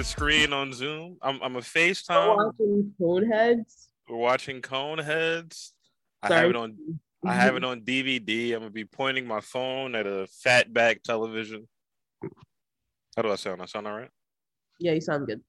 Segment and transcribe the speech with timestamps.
[0.00, 1.18] the screen on Zoom.
[1.20, 2.36] I'm I'm a FaceTime.
[2.36, 3.88] We're watching Coneheads.
[4.08, 5.72] We're watching Coneheads.
[6.22, 6.74] I have it on
[7.26, 8.54] I have it on DVD.
[8.54, 11.68] I'm gonna be pointing my phone at a fatback television.
[13.14, 13.60] How do I sound?
[13.60, 14.08] I sound all right?
[14.78, 15.42] Yeah, you sound good.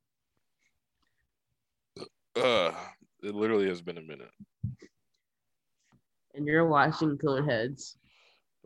[2.35, 2.73] Uh,
[3.23, 4.31] it literally has been a minute.
[6.35, 7.95] And you're watching Coneheads.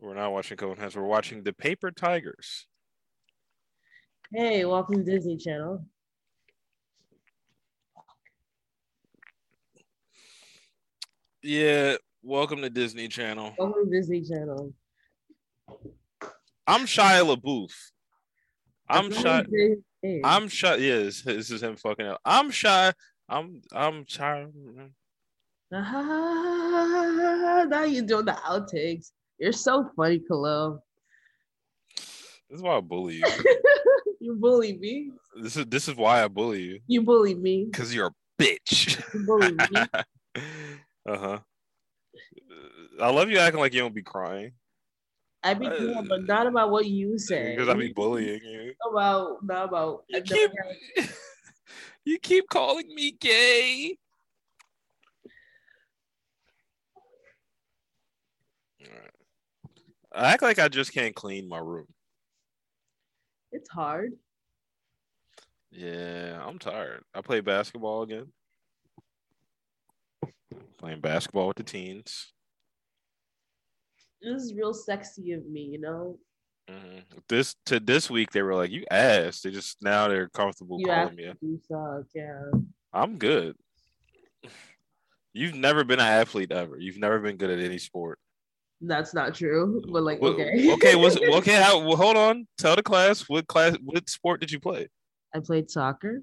[0.00, 0.96] We're not watching Coneheads.
[0.96, 2.66] We're watching The Paper Tigers.
[4.32, 5.84] Hey, welcome to Disney Channel.
[11.42, 13.54] Yeah, welcome to Disney Channel.
[13.56, 14.74] Welcome to Disney Channel.
[16.66, 17.70] I'm Shia LaBeouf.
[18.88, 19.22] I'm shy.
[19.22, 20.20] not his name.
[20.24, 20.74] I'm shy.
[20.74, 22.20] Yeah, this, this is him fucking up.
[22.24, 22.92] I'm shy.
[23.28, 24.44] I'm I'm shy.
[25.72, 29.12] Ah, now you're doing the outtakes.
[29.38, 30.82] You're so funny, Khalil.
[31.96, 33.24] This is why I bully you.
[34.26, 35.12] you bully me.
[35.40, 36.80] This is this is why I bully you.
[36.88, 37.70] You bully me.
[37.72, 39.00] Cause you're a bitch.
[39.14, 39.86] You bully me.
[41.08, 41.38] uh huh.
[43.00, 44.52] I love you acting like you don't be crying.
[45.44, 47.50] I be doing, but not about what you say.
[47.56, 48.72] Because I be bullying you.
[48.90, 50.04] About not about.
[50.08, 50.50] You keep,
[52.04, 53.96] you keep calling me gay.
[60.12, 61.86] I act like I just can't clean my room.
[63.56, 64.12] It's hard.
[65.70, 67.02] Yeah, I'm tired.
[67.14, 68.26] I play basketball again.
[70.76, 72.34] Playing basketball with the teens.
[74.20, 76.18] This is real sexy of me, you know.
[76.68, 77.02] Mhm.
[77.28, 80.86] This to this week they were like, "You ass." They just now they're comfortable You
[80.86, 81.26] calling me.
[81.26, 82.50] actually suck, yeah.
[82.92, 83.56] I'm good.
[85.32, 86.78] You've never been an athlete ever.
[86.78, 88.18] You've never been good at any sport.
[88.80, 90.72] That's not true, but like okay.
[90.74, 90.94] okay.
[90.96, 91.60] Was okay.
[91.62, 92.46] How, well, hold on.
[92.58, 94.88] Tell the class what class what sport did you play?
[95.34, 96.22] I played soccer,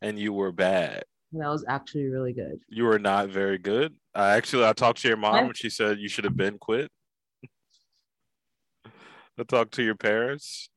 [0.00, 1.04] And you were bad.
[1.32, 2.60] and that was actually really good.
[2.68, 3.94] You were not very good.
[4.14, 6.90] I actually I talked to your mom and she said you should have been quit.
[9.38, 10.70] I talked to your parents.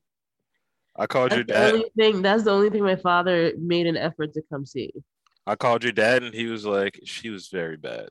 [0.96, 1.74] I called your That's the dad.
[1.74, 2.22] only thing.
[2.22, 4.92] That's the only thing my father made an effort to come see.
[5.46, 8.08] I called your dad and he was like, she was very bad.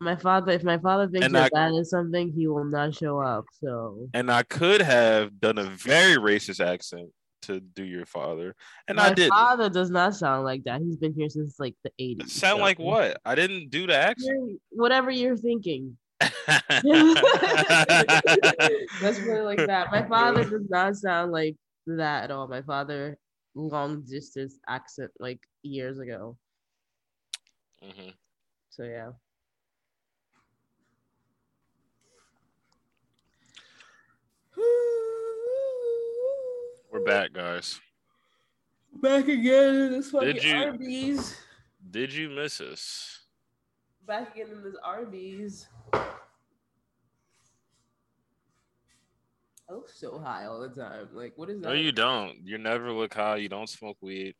[0.00, 2.94] My father, if my father thinks And you're I- bad at something, he will not
[2.94, 3.44] show up.
[3.60, 7.10] So And I could have done a very racist accent
[7.42, 8.54] to do your father.
[8.86, 9.30] And my I didn't.
[9.30, 10.80] father does not sound like that.
[10.82, 12.30] He's been here since like the 80s.
[12.30, 13.20] Sound so- like what?
[13.24, 14.38] I didn't do the accent.
[14.38, 15.96] You're- Whatever you're thinking.
[16.46, 16.84] that's
[19.20, 19.90] really like that.
[19.90, 22.48] My father does not sound like that at all.
[22.48, 23.16] My father
[23.54, 26.36] long distance accent like years ago.
[27.84, 28.12] Mhm.
[28.70, 29.10] So yeah.
[36.90, 37.80] We're back, guys.
[38.94, 41.36] Back again in this fucking Did you- Arby's.
[41.90, 43.20] Did you miss us?
[44.06, 45.68] Back again in this Arby's.
[49.70, 51.08] I look so high all the time.
[51.12, 51.68] Like, what is that?
[51.68, 52.38] No, you don't.
[52.44, 53.36] You never look high.
[53.36, 54.34] You don't smoke weed.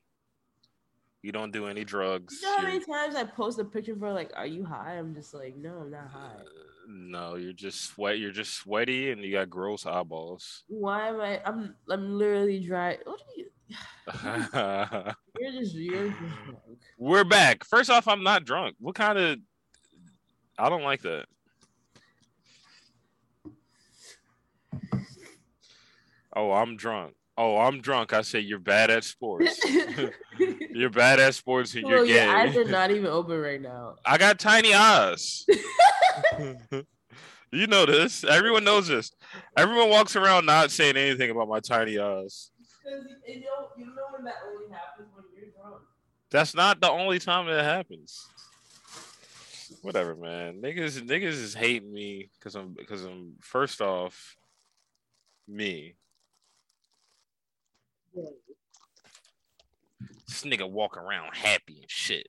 [1.22, 2.40] You don't do any drugs.
[2.40, 4.96] You know how many times I post a picture for like, are you high?
[4.96, 6.40] I'm just like, no, I'm not high.
[6.40, 8.18] Uh, no, you're just sweat.
[8.18, 10.64] You're just sweaty, and you got gross eyeballs.
[10.68, 11.40] Why am I?
[11.44, 12.98] I'm I'm literally dry.
[13.04, 13.44] What are you?
[15.38, 16.58] You're just you're just drunk.
[16.96, 17.62] We're back.
[17.64, 18.76] First off, I'm not drunk.
[18.80, 19.38] What kind of?
[20.58, 21.26] I don't like that.
[26.34, 27.14] Oh, I'm drunk.
[27.36, 28.12] Oh, I'm drunk.
[28.14, 29.60] I say you're bad at sports.
[30.70, 32.24] you're bad at sports and you're gay.
[32.24, 33.96] your eyes are not even open right now.
[34.04, 35.46] I got tiny eyes.
[37.52, 38.24] you know this.
[38.24, 39.12] Everyone knows this.
[39.56, 42.50] Everyone walks around not saying anything about my tiny eyes.
[42.82, 45.82] Because you know, you know when that only happens when you're drunk.
[46.30, 48.26] That's not the only time that happens.
[49.82, 50.60] Whatever, man.
[50.62, 54.36] Niggas, niggas is hating me because I'm because I'm first off
[55.46, 55.94] me.
[60.26, 62.28] This nigga walk around happy and shit.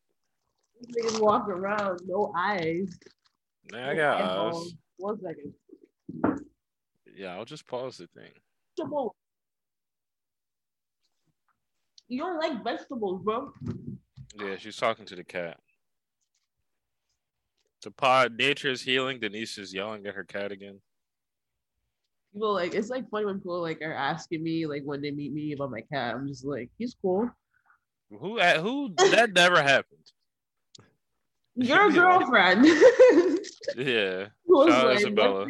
[0.82, 2.98] These niggas walk around, no eyes.
[3.74, 4.74] I got eyes.
[4.98, 5.54] One second.
[7.16, 8.32] Yeah, I'll just pause the thing.
[8.78, 9.16] Vegetable.
[12.08, 13.52] You don't like vegetables, bro.
[14.40, 15.58] Yeah, she's talking to the cat.
[17.84, 19.20] The pod, nature is healing.
[19.20, 20.82] Denise is yelling at her cat again.
[22.34, 25.34] People like it's like funny when people like are asking me like when they meet
[25.34, 26.16] me about my cat.
[26.16, 27.30] I'm just like, he's cool.
[28.10, 28.40] Who?
[28.40, 28.94] Who?
[29.12, 30.12] That never happened
[31.60, 32.66] your girlfriend.
[33.78, 34.28] yeah.
[34.48, 35.48] Shout out Isabella.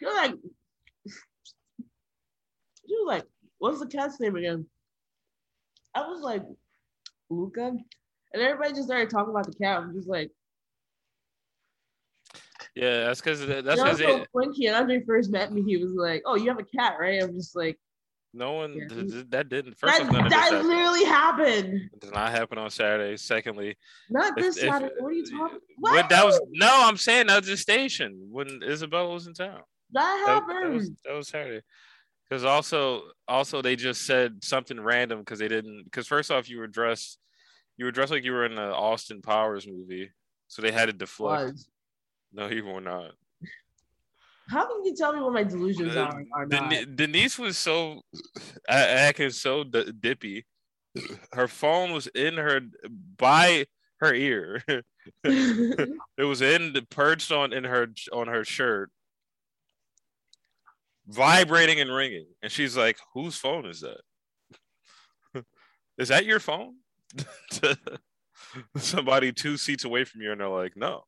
[0.00, 0.34] You're like,
[2.84, 3.24] you're like,
[3.58, 4.66] what's the cat's name again?
[5.94, 6.42] I was like,
[7.30, 7.76] Luca.
[8.32, 9.78] And everybody just started talking about the cat.
[9.78, 10.30] I'm just like,
[12.74, 14.28] yeah, that's because that's because so it.
[14.32, 17.22] When he Andre first met me, he was like, "Oh, you have a cat, right?"
[17.22, 17.78] I'm just like,
[18.36, 18.88] no one Yeah.
[18.88, 19.74] th- th- that didn't.
[19.78, 20.68] First "That, off, of this that happened.
[20.68, 21.90] literally happened.
[21.94, 23.16] It did not happen on Saturday.
[23.16, 23.76] Secondly,
[24.10, 24.94] Not if- this if- Saturday.
[24.98, 25.58] What are you talking?
[25.78, 26.08] What?
[26.08, 29.62] that was no, I'm saying that was the station when Isabella was in town.
[29.92, 30.64] that That, happened.
[30.64, 31.62] that was that was Saturday.
[32.28, 36.58] Because also also they just said something random because they didn't because first off you
[36.58, 37.18] were dressed
[37.76, 40.10] you were dressed like you were in the Austin Powers movie,
[40.48, 41.52] so they had to deflect.
[41.52, 41.68] Was.
[42.32, 43.12] No, you were not.
[44.48, 46.24] How can you tell me what my delusions Uh, are?
[46.34, 46.96] Are not?
[46.96, 48.02] Denise was so
[48.68, 50.46] acting so d- dippy.
[51.32, 52.60] Her phone was in her
[53.18, 53.66] by
[54.00, 54.62] her ear.
[55.24, 58.90] it was in the perched on in her on her shirt,
[61.06, 62.26] vibrating and ringing.
[62.42, 64.00] And she's like, "Whose phone is that?
[65.98, 66.76] is that your phone?"
[68.76, 71.04] Somebody two seats away from you, and they're like, "No,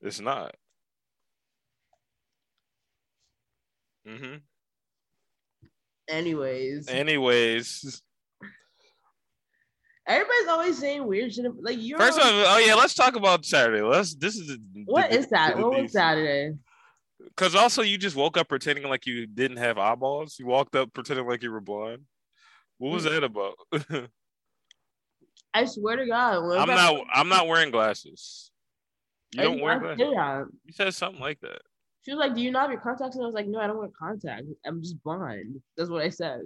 [0.00, 0.54] it's not."
[4.06, 4.36] Hmm
[6.08, 8.02] Anyways, Anyways,
[10.06, 11.46] everybody's always saying weird shit.
[11.60, 11.98] Like you're.
[11.98, 13.82] first off, oh yeah, let's talk about Saturday.
[13.82, 14.14] Let's.
[14.14, 15.58] This is the, what the- is that?
[15.58, 16.56] What was Saturday?
[17.24, 20.36] Because also, you just woke up pretending like you didn't have eyeballs.
[20.38, 22.02] You walked up pretending like you were blind.
[22.78, 23.54] What was that about?
[25.54, 27.06] I swear to God, I'm not.
[27.14, 28.50] I'm not wearing glasses.
[29.32, 30.48] You don't wear glasses.
[30.66, 31.62] You said something like that.
[32.02, 33.66] She was like, "Do you not have your contacts?" And I was like, "No, I
[33.66, 34.48] don't wear contacts.
[34.66, 36.40] I'm just blind." That's what I said.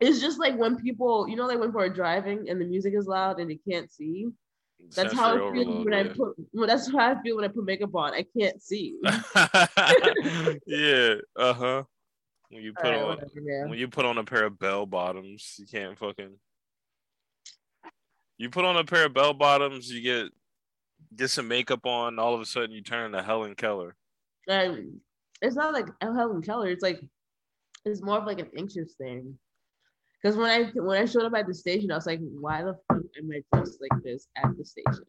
[0.00, 2.94] It's just like when people, you know, like when people are driving and the music
[2.94, 4.28] is loud and they can't see.
[4.96, 6.36] That's how Sensory feels overload, when I put.
[6.52, 8.14] Well, that's how I feel when I put makeup on.
[8.14, 8.96] I can't see.
[10.66, 11.14] yeah.
[11.36, 11.82] Uh huh.
[12.48, 15.54] When you put Alright, on whatever, when you put on a pair of bell bottoms,
[15.58, 16.32] you can't fucking.
[18.38, 20.32] You put on a pair of bell bottoms, you get
[21.16, 22.18] get some makeup on.
[22.18, 23.96] All of a sudden, you turn into Helen Keller.
[24.48, 26.68] It's not like Helen Keller.
[26.68, 27.00] It's like
[27.84, 29.38] it's more of like an anxious thing.
[30.22, 32.74] Because when I when I showed up at the station, I was like, "Why the
[32.88, 35.04] fuck am I dressed like this at the station?"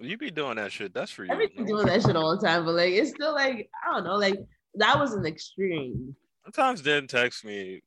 [0.00, 0.92] You be doing that shit.
[0.92, 1.32] That's for you.
[1.32, 4.04] I've been doing that shit all the time, but like it's still like I don't
[4.04, 4.38] know, like
[4.74, 6.16] that was an extreme.
[6.44, 7.82] Sometimes Den texts me,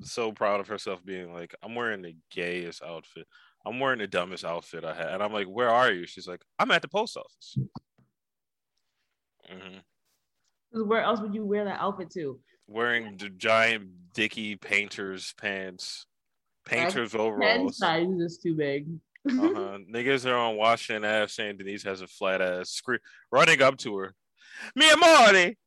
[0.00, 3.26] so proud of herself, being like, "I'm wearing the gayest outfit.
[3.66, 6.42] I'm wearing the dumbest outfit I had," and I'm like, "Where are you?" She's like,
[6.58, 7.56] "I'm at the post office."
[9.48, 9.78] hmm
[10.72, 12.40] 'Cause where else would you wear that outfit to?
[12.68, 16.06] Wearing the giant dicky painters pants,
[16.64, 17.78] painters Ten overalls.
[17.78, 18.86] size is too big.
[19.28, 19.78] Uh-huh.
[19.92, 23.02] Niggas are on Washington Ave saying Denise has a flat ass, scre-
[23.32, 24.14] running up to her.
[24.76, 25.58] Mia Marty,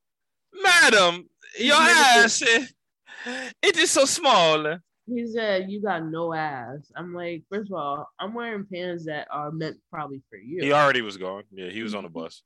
[0.53, 1.27] madam,
[1.59, 4.77] your ass, it is so small.
[5.07, 9.27] He said, "You got no ass." I'm like, first of all, I'm wearing pants that
[9.31, 10.63] are meant probably for you.
[10.63, 11.43] He already was gone.
[11.51, 12.19] Yeah, he was on the mm-hmm.
[12.19, 12.41] bus.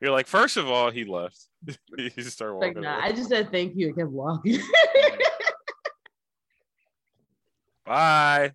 [0.00, 1.38] You're like, first of all, he left.
[1.96, 2.82] he started like, walking.
[2.82, 3.08] nah, away.
[3.08, 4.60] I just said thank you and kept walking.
[7.84, 8.52] Bye.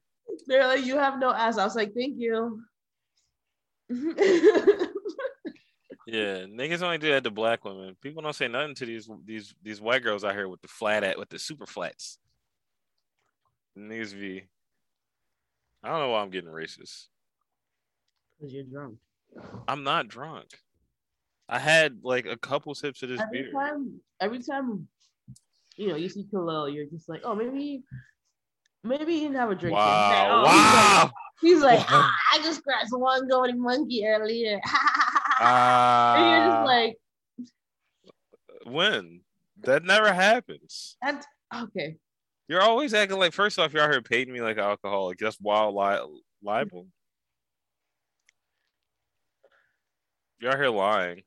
[0.47, 2.61] They're like, "You have no ass." I was like, "Thank you."
[6.11, 7.95] Yeah, niggas only do that to black women.
[8.01, 11.05] People don't say nothing to these these these white girls out here with the flat
[11.05, 12.17] at with the super flats.
[13.77, 14.43] Niggas be.
[15.83, 17.07] I don't know why I'm getting racist.
[18.39, 18.97] Because you're drunk.
[19.67, 20.47] I'm not drunk.
[21.47, 23.51] I had like a couple sips of this Every beer.
[23.51, 24.87] time, every time,
[25.77, 27.83] you know, you see Khalil, you're just like, "Oh, maybe,
[28.83, 31.11] maybe he didn't have a drink." yet." He's like, Wow!
[31.13, 34.59] "Oh," he's like- He's like, ah, I just scratched one golden monkey earlier.
[35.39, 36.97] and you're just Ah, like,
[38.65, 39.21] when?
[39.63, 40.97] That never happens.
[41.01, 41.25] that's
[41.55, 41.97] okay.
[42.51, 43.31] You're always acting like.
[43.31, 45.19] First off, you're out here painting me like an alcoholic.
[45.19, 46.85] That's wild li- libel.
[50.41, 51.23] You're out here lying.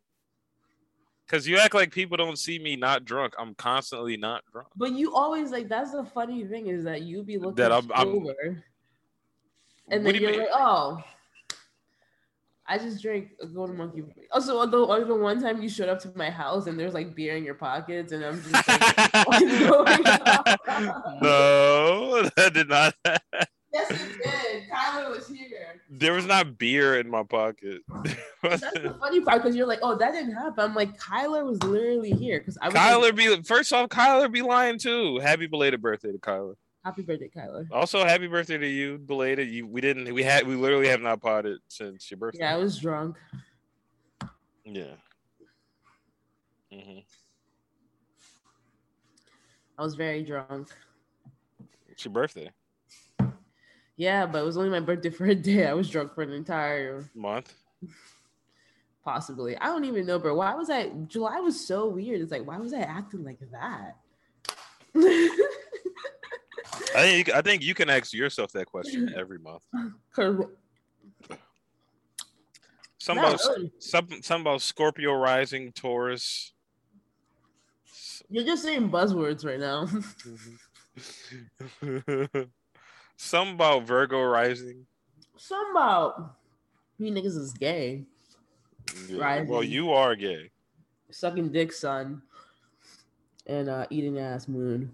[1.28, 3.33] Cause you act like people don't see me not drunk.
[3.38, 4.69] I'm constantly not drunk.
[4.76, 7.90] But you always like that's the funny thing is that you be looking That I'm-
[7.95, 8.62] I'm- sober,
[9.88, 10.40] and then you you're mean?
[10.40, 11.02] like, oh,
[12.66, 14.02] I just drank a golden monkey.
[14.33, 17.14] Also, the, or the one time you showed up to my house and there's like
[17.14, 18.66] beer in your pockets, and I'm just like,
[19.26, 21.18] what's going on?
[21.23, 22.94] no, that did not.
[23.04, 24.62] Yes, it did.
[24.71, 25.80] Tyler was here.
[25.90, 27.83] there was not beer in my pocket.
[28.42, 30.64] That's the funny part because you're like, oh, that didn't happen.
[30.64, 34.30] I'm like, Kyler was literally here because I was like, Kyler be first off, Kyler
[34.33, 35.18] be lying too.
[35.18, 36.54] Happy belated birthday to Kyler.
[36.85, 37.67] Happy birthday, Kyler.
[37.73, 39.49] Also, happy birthday to you, belated.
[39.49, 42.41] You we didn't we had we literally have not potted since your birthday.
[42.41, 43.17] Yeah, I was drunk.
[44.64, 44.95] Yeah.
[46.73, 47.00] Mm-hmm.
[49.79, 50.69] I was very drunk.
[51.88, 52.50] It's your birthday
[53.97, 55.67] Yeah, but it was only my birthday for a day.
[55.67, 57.55] I was drunk for an entire month.
[59.05, 59.57] possibly.
[59.59, 60.35] I don't even know, bro.
[60.35, 60.88] Why was I?
[61.07, 62.21] July was so weird.
[62.21, 63.97] It's like, why was I acting like that?
[66.95, 69.63] I think I think you can ask yourself that question every month.
[73.05, 73.73] Some about really.
[73.79, 76.53] some some about Scorpio rising, Taurus.
[78.31, 79.87] You're just saying buzzwords right now.
[83.17, 84.87] some about Virgo rising.
[85.37, 86.37] Some about
[86.99, 88.05] you niggas is gay,
[89.09, 90.51] Yeah, Well, you are gay.
[91.11, 92.23] sucking dick, son,
[93.47, 94.91] and uh, eating ass, moon.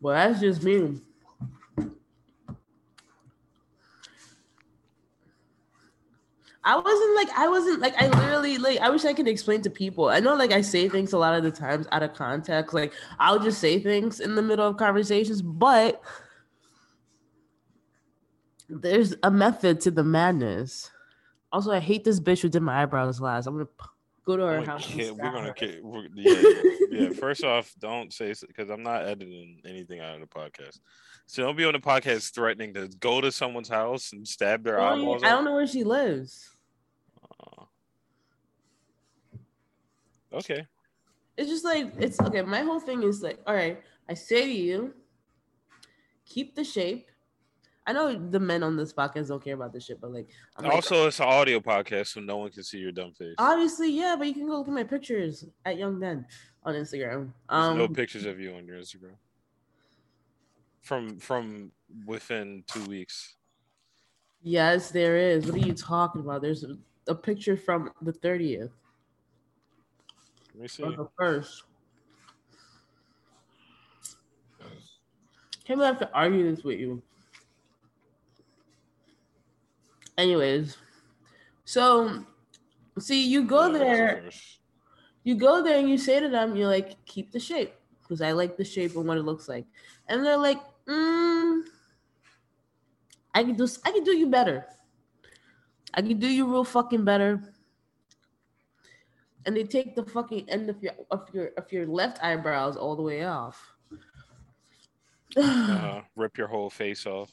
[0.00, 1.00] Well, that's just me.
[6.66, 9.70] I wasn't like I wasn't like I literally like I wish I could explain to
[9.70, 10.08] people.
[10.08, 12.74] I know like I say things a lot of the times out of context.
[12.74, 16.02] Like I'll just say things in the middle of conversations, but
[18.68, 20.90] there's a method to the madness.
[21.52, 23.46] Also, I hate this bitch who did my eyebrows last.
[23.46, 23.68] I'm gonna
[24.26, 24.90] go to her We're gonna house.
[24.90, 25.52] and ki- we're gonna her.
[25.54, 27.08] ki- we're- yeah, yeah.
[27.18, 30.80] First off, don't say because I'm not editing anything out of the podcast.
[31.26, 34.76] So don't be on the podcast threatening to go to someone's house and stab their
[34.76, 35.22] don't, eyeballs.
[35.22, 36.50] I don't know where she lives.
[40.32, 40.66] Okay.
[41.36, 42.42] It's just like it's okay.
[42.42, 44.94] My whole thing is like, all right, I say to you,
[46.26, 47.10] keep the shape.
[47.86, 50.64] I know the men on this podcast don't care about this shit, but like, I'm
[50.64, 53.34] like, Also, it's an audio podcast, so no one can see your dumb face.
[53.38, 56.26] obviously, yeah, but you can go look at my pictures at Young Den
[56.64, 57.32] on Instagram.
[57.48, 59.14] Um, no pictures of you on your Instagram.
[60.82, 61.70] From from
[62.06, 63.36] within two weeks.
[64.42, 65.46] yes, there is.
[65.46, 66.42] What are you talking about?
[66.42, 66.76] There's a,
[67.08, 68.70] a picture from the thirtieth
[70.54, 70.82] Let me see.
[70.82, 71.62] the first.
[75.64, 77.02] Can't believe I have to argue this with you.
[80.18, 80.76] Anyways,
[81.64, 82.24] so
[82.98, 84.30] see, you go Yeah, that's the there,
[85.24, 88.32] you go there, and you say to them, you're like, keep the shape because I
[88.32, 89.66] like the shape and what it looks like,
[90.08, 91.62] and they're like, mm,
[93.34, 94.64] I can do, I can do you better.
[95.92, 97.54] I can do you real fucking better.
[99.44, 102.96] And they take the fucking end of your of your of your left eyebrows all
[102.96, 103.74] the way off.
[105.36, 106.00] Uh-huh.
[106.16, 107.30] Rip your whole face off.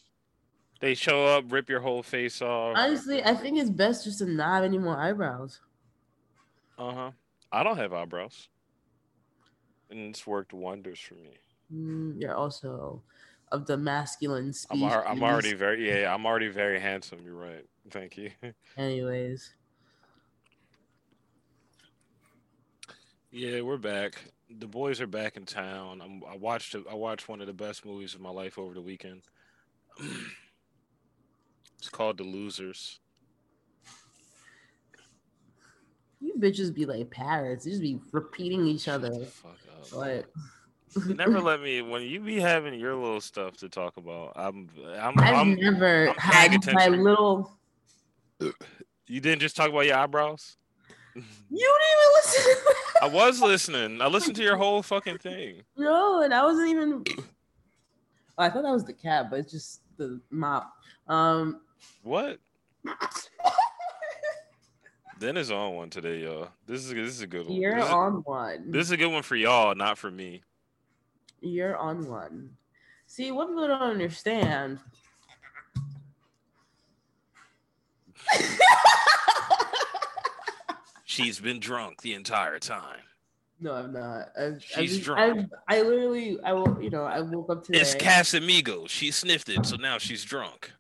[0.84, 2.75] They show up, rip your whole face off.
[2.75, 5.62] Honestly, I think it's best just to not have any more eyebrows.
[6.78, 7.12] Uh huh.
[7.54, 8.50] I don't have eyebrows,
[9.90, 11.38] and it's worked wonders for me.
[11.74, 13.02] Mm, you're also
[13.50, 14.92] of the masculine I'm species.
[14.92, 16.13] al- I'm already very yeah.
[16.13, 17.20] I'm already very handsome.
[17.24, 17.66] You're right.
[17.90, 18.32] Thank you.
[18.78, 19.54] Anyways,
[23.32, 24.16] yeah, we're back.
[24.50, 26.02] The boys are back in town.
[26.02, 28.82] I'm, I watched I watched one of the best movies of my life over the
[28.82, 29.22] weekend.
[31.84, 33.02] it's called The Losers.
[36.22, 37.66] you bitches be like parrots.
[37.66, 39.10] You just be repeating each Shut other.
[39.10, 40.25] the fuck up.
[40.96, 44.32] But never let me when you be having your little stuff to talk about.
[44.38, 47.52] I'm I'm, I've I'm never I'm had paying my little.
[48.40, 50.56] you didn't just talk about your eyebrows.
[51.16, 51.22] You
[51.52, 52.63] didn't even listen.
[53.02, 54.02] I was listening.
[54.02, 55.63] I listened to your whole fucking thing.
[55.78, 57.04] no, and I wasn't even.
[57.18, 57.24] Oh,
[58.38, 60.72] I thought that was the cat, but it's just the mop.
[61.10, 61.60] Um.
[62.04, 62.40] What?
[65.20, 66.50] Dennis on one today, y'all.
[66.68, 67.56] This is this is a good one.
[67.56, 68.72] You're this, is, on one.
[68.72, 70.44] this is a good one for y'all, not for me.
[71.40, 72.50] You're on one.
[73.06, 74.80] See, what people don't understand.
[81.06, 83.02] She's been drunk the entire time.
[83.60, 84.30] no, I'm not.
[84.38, 85.20] I've, She's I've, drunk.
[85.70, 87.80] I've, I literally, I will, you know, I woke up today.
[87.82, 88.90] It's Casamigos.
[88.90, 90.74] She sniffed it, so now she's drunk.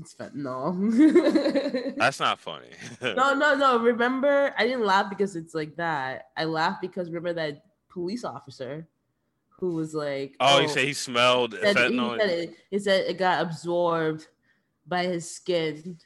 [0.00, 1.96] It's fentanyl.
[1.96, 2.68] That's not funny.
[3.02, 3.78] no, no, no.
[3.78, 6.26] Remember, I didn't laugh because it's like that.
[6.36, 8.86] I laughed because remember that police officer
[9.48, 12.18] who was like, oh, he oh, said he smelled he said, he fentanyl.
[12.18, 14.28] said it, he said it got absorbed
[14.86, 15.98] by his skin.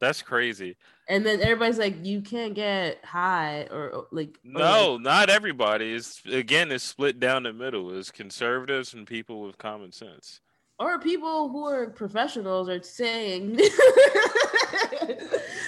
[0.00, 0.76] That's crazy.
[1.08, 4.38] And then everybody's like, you can't get high or like.
[4.44, 5.92] or, No, not everybody.
[5.92, 7.96] It's again, it's split down the middle.
[7.96, 10.40] It's conservatives and people with common sense.
[10.80, 13.60] Or people who are professionals are saying.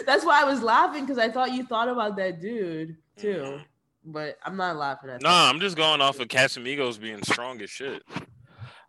[0.07, 3.35] That's why I was laughing because I thought you thought about that dude too.
[3.42, 3.64] Mhm.
[4.04, 5.23] But I'm not laughing at that.
[5.23, 5.54] No, that.
[5.54, 8.02] I'm just going off of Casamigos being strong as shit.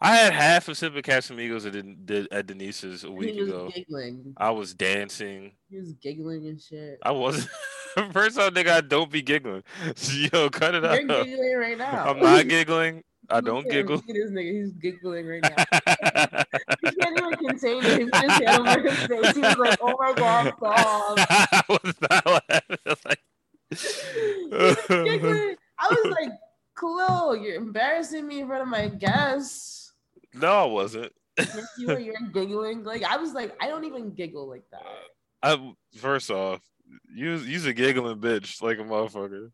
[0.01, 3.71] I had half a sip of Casamigos at, at Denise's a week he was ago.
[3.73, 4.33] giggling.
[4.37, 5.53] I was dancing.
[5.69, 6.97] He was giggling and shit.
[7.03, 7.47] I wasn't.
[8.11, 9.63] First off, nigga, don't be giggling.
[10.33, 11.25] Yo, cut it You're out.
[11.25, 12.05] giggling right now.
[12.09, 13.03] I'm not giggling.
[13.29, 13.97] I don't giggle.
[13.97, 14.51] At this nigga.
[14.51, 15.63] He's giggling right now.
[16.81, 17.99] He can't even contain it.
[18.01, 19.35] He just hit over his face.
[19.35, 22.77] He was like, "Oh my god, stop!" I was not laughing.
[23.05, 23.19] Like.
[25.79, 26.31] I was like,
[26.77, 29.93] "Khalil, you're embarrassing me in front of my guests."
[30.33, 31.11] no, I wasn't.
[31.77, 31.99] You were.
[31.99, 32.83] You're giggling.
[32.83, 34.83] Like I was like, I don't even giggle like that.
[35.41, 36.61] I first off,
[37.13, 39.51] you you's a giggling bitch like a motherfucker.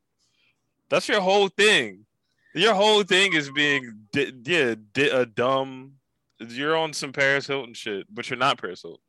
[0.90, 2.06] That's your whole thing.
[2.54, 5.94] Your whole thing is being di- yeah di- a dumb.
[6.40, 9.02] You're on some Paris Hilton shit, but you're not Paris Hilton.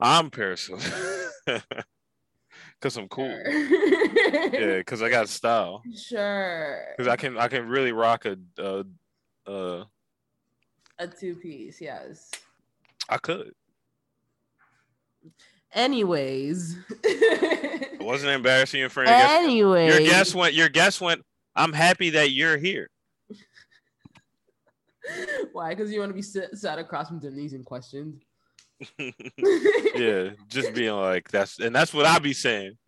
[0.00, 1.20] I'm Paris Hilton
[2.80, 3.36] because I'm cool.
[3.46, 5.82] Yeah, because I got style.
[5.96, 6.84] Sure.
[6.96, 8.82] Because I can I can really rock a uh
[9.46, 9.84] uh
[10.98, 12.30] A two piece, yes.
[13.08, 13.52] I could.
[15.72, 16.76] Anyways.
[18.00, 19.28] It wasn't embarrassing in front of your.
[19.42, 19.98] Anyways.
[19.98, 20.54] Your guest went.
[20.54, 21.22] Your guest went.
[21.58, 22.88] I'm happy that you're here.
[25.52, 25.74] Why?
[25.74, 28.22] Because you want to be sit, sat across from Denise and questioned.
[29.96, 32.78] yeah, just being like that's and that's what I be saying.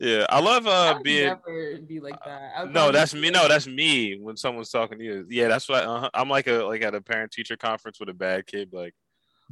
[0.00, 2.52] Yeah, I love I uh would being never be like that.
[2.56, 3.30] I no, that's me.
[3.30, 5.26] No, that's me when someone's talking to you.
[5.28, 8.14] Yeah, that's what uh I'm like a like at a parent teacher conference with a
[8.14, 8.70] bad kid.
[8.72, 8.94] Like,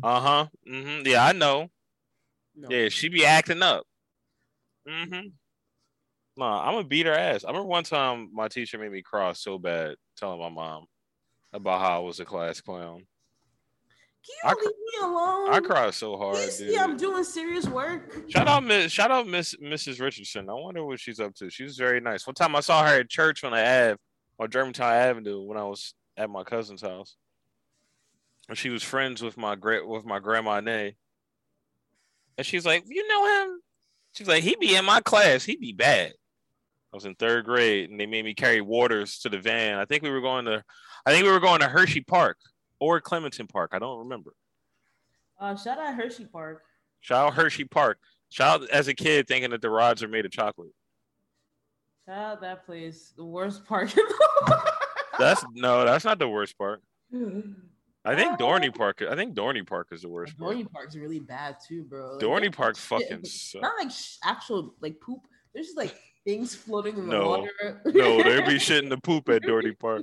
[0.03, 1.07] uh huh, mm-hmm.
[1.07, 1.69] Yeah, I know.
[2.55, 2.69] No.
[2.71, 3.85] Yeah, she be acting up.
[4.89, 5.29] Mm-hmm.
[6.37, 7.45] No, I'm gonna beat her ass.
[7.45, 10.85] I remember one time my teacher made me cross so bad telling my mom
[11.53, 13.07] about how I was a class clown.
[14.27, 15.51] Can I you cr- leave me alone?
[15.55, 16.77] I cried so hard, You dude.
[16.79, 18.29] I'm doing serious work.
[18.29, 18.93] Shout out, Miss.
[18.93, 20.01] Shout out, Miss Mrs.
[20.01, 20.51] Richardson.
[20.51, 21.49] I wonder what she's up to.
[21.49, 22.27] She was very nice.
[22.27, 23.97] One time I saw her at church on the Ave
[24.39, 27.17] on Germantown Avenue when I was at my cousin's house,
[28.49, 30.97] and she was friends with my great with my grandma Nay.
[32.37, 33.61] And she's like, "You know him?"
[34.13, 35.45] She's like, "He be in my class.
[35.45, 36.13] He be bad."
[36.97, 39.79] I was in third grade, and they made me carry waters to the van.
[39.79, 40.65] I think we were going to,
[41.05, 42.39] I think we were going to Hershey Park
[42.81, 43.73] or Clementon Park.
[43.75, 44.33] I don't remember.
[45.39, 46.63] Uh, shout out Hershey Park.
[47.01, 47.99] Shout out Hershey Park.
[48.31, 50.71] Shout out as a kid thinking that the rods are made of chocolate.
[52.09, 53.13] Shout out that place.
[53.15, 54.73] The worst park in the
[55.19, 56.81] That's no, that's not the worst part.
[57.13, 59.03] I think Dorney Park.
[59.07, 60.57] I think Dorney Park is the worst part.
[60.57, 62.13] Dorney Park's really bad too, bro.
[62.13, 63.61] Like, Dorney Park shit- fucking sucks.
[63.61, 63.93] Not like
[64.25, 65.21] actual like poop.
[65.53, 65.95] There's just like
[66.27, 67.29] things floating in the No.
[67.29, 67.81] water.
[67.87, 70.03] No, there'd be shit in the poop at Dorney Park.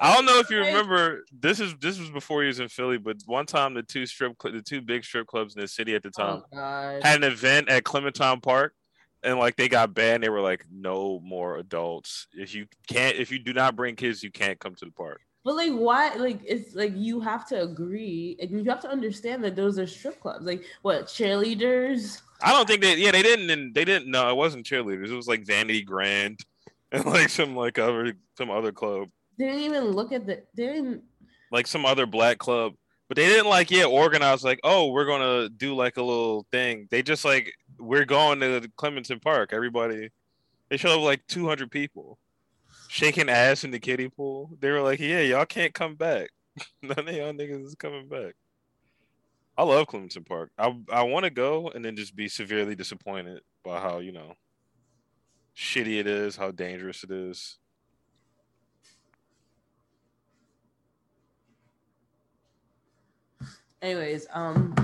[0.00, 1.24] I don't know if you remember.
[1.32, 4.36] This is this was before he was in Philly, but one time the two strip,
[4.42, 7.24] the two big strip clubs in the city at the oh, time Oh had an
[7.24, 8.74] event at Clementon Park,
[9.22, 10.22] and like they got banned.
[10.22, 12.26] They were like, no more adults.
[12.32, 15.20] If you can't, if you do not bring kids, you can't come to the park.
[15.44, 16.14] But like, why?
[16.14, 19.86] Like, it's like you have to agree, and you have to understand that those are
[19.86, 20.46] strip clubs.
[20.46, 22.22] Like, what cheerleaders?
[22.42, 22.96] I don't think they.
[22.96, 23.50] Yeah, they didn't.
[23.50, 24.10] And they didn't.
[24.10, 25.10] No, it wasn't cheerleaders.
[25.10, 26.40] It was like Vanity Grand
[26.92, 30.42] and like some like other some other club, They didn't even look at the.
[30.56, 31.02] They didn't.
[31.50, 32.72] like some other black club.
[33.08, 36.88] But they didn't like yeah organize like oh we're gonna do like a little thing.
[36.90, 39.50] They just like we're going to Clementon Park.
[39.52, 40.08] Everybody,
[40.70, 42.18] they showed up like two hundred people,
[42.88, 44.50] shaking ass in the kiddie pool.
[44.60, 46.30] They were like yeah y'all can't come back.
[46.82, 48.34] None of y'all niggas is coming back.
[49.56, 50.50] I love Clementon Park.
[50.58, 54.34] I I want to go and then just be severely disappointed by how you know
[55.56, 57.58] shitty it is, how dangerous it is.
[63.84, 64.74] Anyways, um,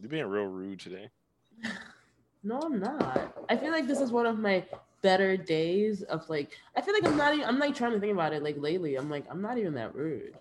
[0.00, 1.10] You're being real rude today.
[2.42, 3.36] no, I'm not.
[3.50, 4.64] I feel like this is one of my
[5.04, 6.56] better days of like.
[6.74, 7.34] I feel like I'm not.
[7.34, 8.42] Even, I'm like trying to think about it.
[8.42, 10.34] Like lately, I'm like I'm not even that rude.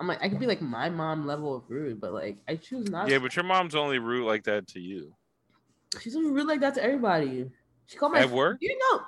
[0.00, 2.88] I'm like I could be like my mom level of rude, but like I choose
[2.88, 3.06] not.
[3.06, 5.12] To Yeah, but your mom's only rude like that to you.
[6.00, 7.50] She's only rude like that to everybody.
[7.86, 8.58] She called my At work?
[8.60, 9.00] You know,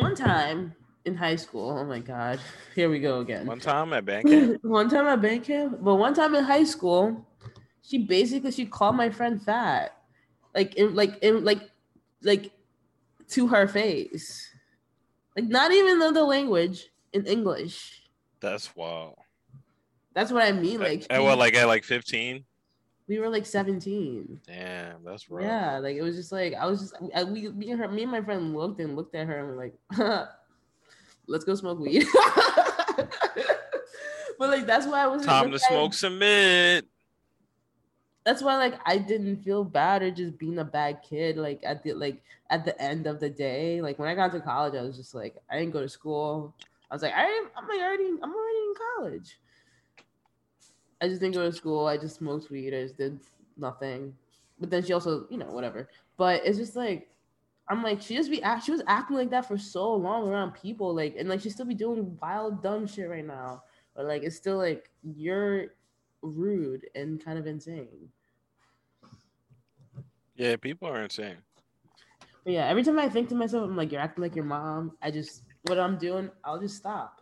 [0.00, 1.76] one time in high school.
[1.78, 2.40] Oh my god,
[2.74, 3.46] here we go again.
[3.46, 4.58] One time at bank camp.
[4.62, 7.26] one time at bank camp, but one time in high school,
[7.82, 9.96] she basically she called my friend fat,
[10.54, 11.70] like in like in like
[12.22, 12.52] like
[13.30, 14.48] to her face,
[15.36, 18.02] like not even know the language in English.
[18.40, 19.18] That's wild.
[20.14, 20.80] That's what I mean.
[20.80, 22.44] Like at she- what, like at like 15?
[23.08, 24.40] we were like seventeen.
[24.46, 25.44] Damn, that's rough.
[25.44, 28.02] Yeah, like it was just like I was just I, we me and her me
[28.02, 29.74] and my friend looked and looked at her and were like,
[31.26, 32.06] let's go smoke weed.
[34.38, 36.86] but like that's why I was Time to smoke some mid.
[38.28, 41.38] That's why like I didn't feel bad or just being a bad kid.
[41.38, 44.40] Like at the like at the end of the day, like when I got to
[44.40, 46.54] college, I was just like I didn't go to school.
[46.90, 49.38] I was like I am I'm like already I'm already in college.
[51.00, 51.86] I just didn't go to school.
[51.86, 52.74] I just smoked weed.
[52.74, 53.18] I just did
[53.56, 54.12] nothing.
[54.60, 55.88] but then she also, you know, whatever.
[56.18, 57.08] But it's just like
[57.66, 60.94] I'm like, she just be she was acting like that for so long around people,
[60.94, 63.62] like, and like she still be doing wild dumb shit right now.
[63.96, 65.68] But like it's still like you're
[66.20, 68.10] rude and kind of insane.
[70.38, 71.38] Yeah, people are insane.
[72.44, 74.92] But yeah, every time I think to myself, I'm like, you're acting like your mom.
[75.02, 77.20] I just what I'm doing, I'll just stop.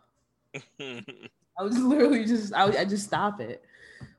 [0.81, 3.65] I was literally just I, I just stop it.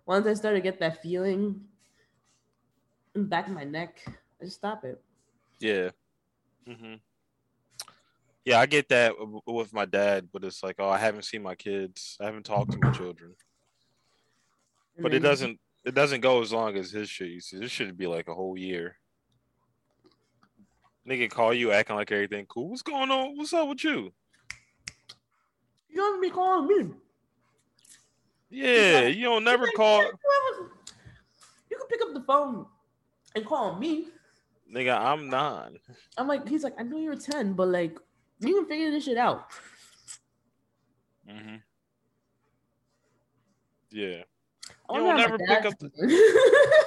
[0.07, 1.62] Once I start to get that feeling
[3.13, 4.01] in the back of my neck,
[4.41, 4.99] I just stop it.
[5.60, 5.91] yeah.
[6.67, 6.95] Mm-hmm.
[8.45, 9.13] Yeah, I get that
[9.45, 12.17] with my dad, but it's like, oh, I haven't seen my kids.
[12.19, 13.36] I haven't talked to my children.
[14.99, 17.41] But it doesn't it doesn't go as long as his shit.
[17.54, 18.97] This should be like a whole year.
[21.08, 22.71] Nigga call you acting like everything cool.
[22.71, 23.38] What's going on?
[23.38, 24.12] What's up with you?
[25.88, 26.93] You don't be calling me.
[28.50, 32.65] Yeah, you don't never Like, call You can pick up the phone
[33.34, 34.10] and call me.
[34.69, 35.78] nigga, I'm nine.
[36.17, 37.97] I'm like, he's like, I know you're 10, but like,
[38.41, 39.52] you can figure this shit out.
[41.30, 41.56] Mm-hmm.
[43.91, 44.23] Yeah.
[44.89, 45.91] I You oh, don't never pick up the-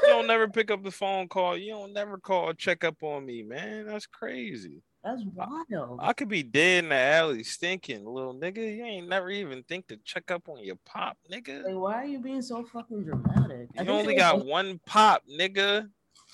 [0.03, 1.57] You don't never pick up the phone call.
[1.57, 3.87] You don't never call check up on me, man.
[3.87, 4.83] That's crazy.
[5.05, 5.99] That's wild.
[6.03, 8.59] I could be dead in the alley stinking, little nigga.
[8.77, 11.65] You ain't never even think to check up on your pop, nigga.
[11.65, 13.69] Like, why are you being so fucking dramatic?
[13.79, 15.89] I You only got was- one pop, nigga.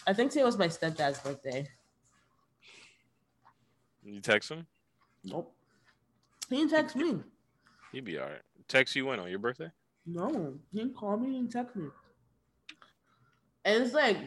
[0.07, 1.69] I think today was my stepdad's birthday.
[4.05, 4.67] You text him?
[5.25, 5.53] Nope.
[6.49, 7.19] He didn't text me.
[7.93, 8.43] He'd be all right.
[8.69, 9.71] Text you when on your birthday?
[10.07, 11.31] No, he didn't call me.
[11.31, 11.89] He didn't text me.
[13.65, 14.19] And it's like,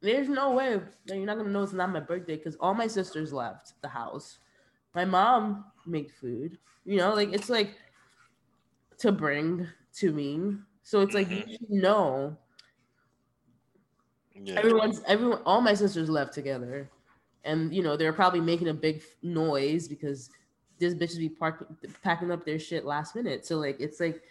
[0.00, 2.86] there's no way that you're not gonna know it's not my birthday because all my
[2.86, 4.38] sisters left the house.
[4.94, 6.58] My mom made food.
[6.84, 7.76] You know, like it's like
[8.98, 10.56] to bring to me.
[10.82, 11.46] So it's like Mhm.
[11.46, 12.36] you should know.
[14.34, 14.54] Yeah.
[14.56, 15.42] Everyone's everyone.
[15.44, 16.90] All my sisters left together,
[17.44, 20.30] and you know they're probably making a big noise because
[20.78, 23.46] this bitches be parking packing up their shit last minute.
[23.46, 24.22] So like it's like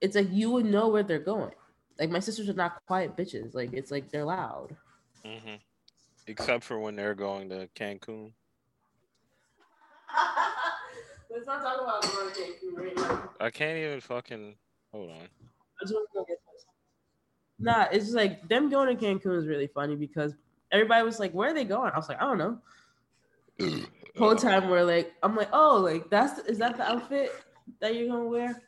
[0.00, 1.52] it's like you would know where they're going.
[1.98, 3.54] Like my sisters are not quiet bitches.
[3.54, 4.76] Like it's like they're loud.
[5.24, 5.54] hmm
[6.26, 8.32] Except for when they're going to Cancun.
[11.30, 13.30] Let's not talk about going to Cancun right now.
[13.40, 14.54] I can't even fucking
[14.92, 15.16] hold on.
[15.16, 16.64] I just wanna go get this.
[17.58, 20.34] Nah, it's just like them going to Cancun is really funny because
[20.72, 22.58] everybody was like, "Where are they going?" I was like, "I don't know."
[24.18, 27.32] Whole time we're like, I'm like, "Oh, like that's is that the outfit
[27.80, 28.62] that you're gonna wear?"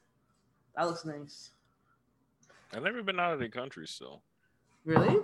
[0.77, 1.51] That looks nice.
[2.75, 4.23] I've never been out of the country still.
[4.85, 5.21] Really?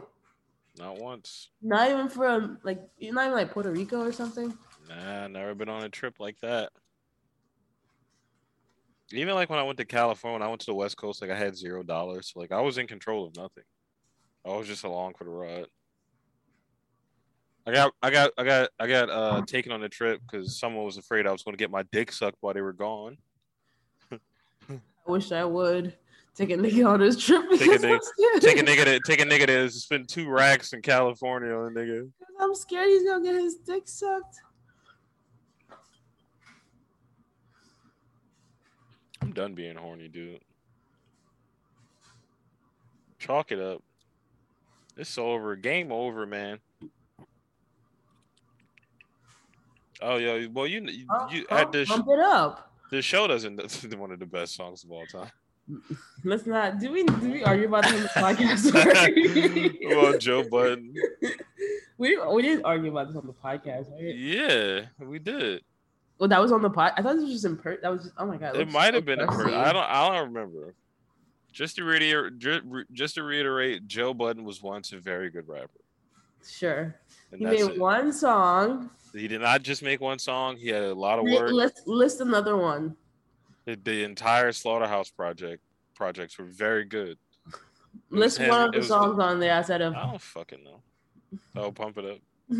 [0.78, 1.48] Not once.
[1.62, 4.56] Not even from like not even like Puerto Rico or something.
[4.88, 6.70] Nah, never been on a trip like that.
[9.10, 11.30] Even like when I went to California, when I went to the West Coast, like
[11.30, 12.32] I had zero dollars.
[12.36, 13.64] Like I was in control of nothing.
[14.46, 15.66] I was just along for the ride.
[17.66, 20.86] I got, I got, I got, I got uh taken on the trip because someone
[20.86, 23.18] was afraid I was going to get my dick sucked while they were gone.
[25.08, 25.94] I wish I would
[26.34, 28.00] take a nigga on this trip Take a nigga-
[28.40, 31.70] Take a nigga to take a nigga to spend two racks in California on a
[31.80, 32.10] nigga.
[32.38, 34.36] I'm scared he's gonna get his dick sucked.
[39.22, 40.40] I'm done being horny, dude.
[43.18, 43.82] Chalk it up.
[44.96, 45.56] It's over.
[45.56, 46.58] Game over, man.
[50.02, 51.88] Oh, yo, well, you you, you had this.
[51.88, 52.67] Pump it up.
[52.90, 53.94] The show doesn't.
[53.98, 55.30] One of the best songs of all time.
[56.24, 56.78] Let's not.
[56.78, 59.88] Do we do we argue about this on the podcast?
[59.96, 60.94] well, Joe Budden.
[61.98, 64.14] we we didn't argue about this on the podcast, right?
[64.14, 65.62] Yeah, we did.
[66.18, 66.92] Well, that was on the pod.
[66.96, 67.78] I thought this was just in per.
[67.80, 68.14] That was just.
[68.18, 68.56] Oh my god.
[68.56, 69.84] It might so have been a per- I don't.
[69.84, 70.74] I don't remember.
[71.52, 72.38] Just to reiterate,
[72.92, 75.80] just to reiterate, Joe Budden was once a very good rapper.
[76.46, 76.94] Sure.
[77.32, 77.78] And He made it.
[77.78, 78.90] one song.
[79.14, 80.56] He did not just make one song.
[80.56, 81.50] He had a lot of work.
[81.50, 82.96] List list another one.
[83.64, 85.62] The, the entire Slaughterhouse project
[85.94, 87.18] projects were very good.
[88.10, 89.94] List him, one of the songs on there outside of.
[89.94, 90.80] Uh, I don't fucking know.
[91.56, 92.18] I'll pump it up.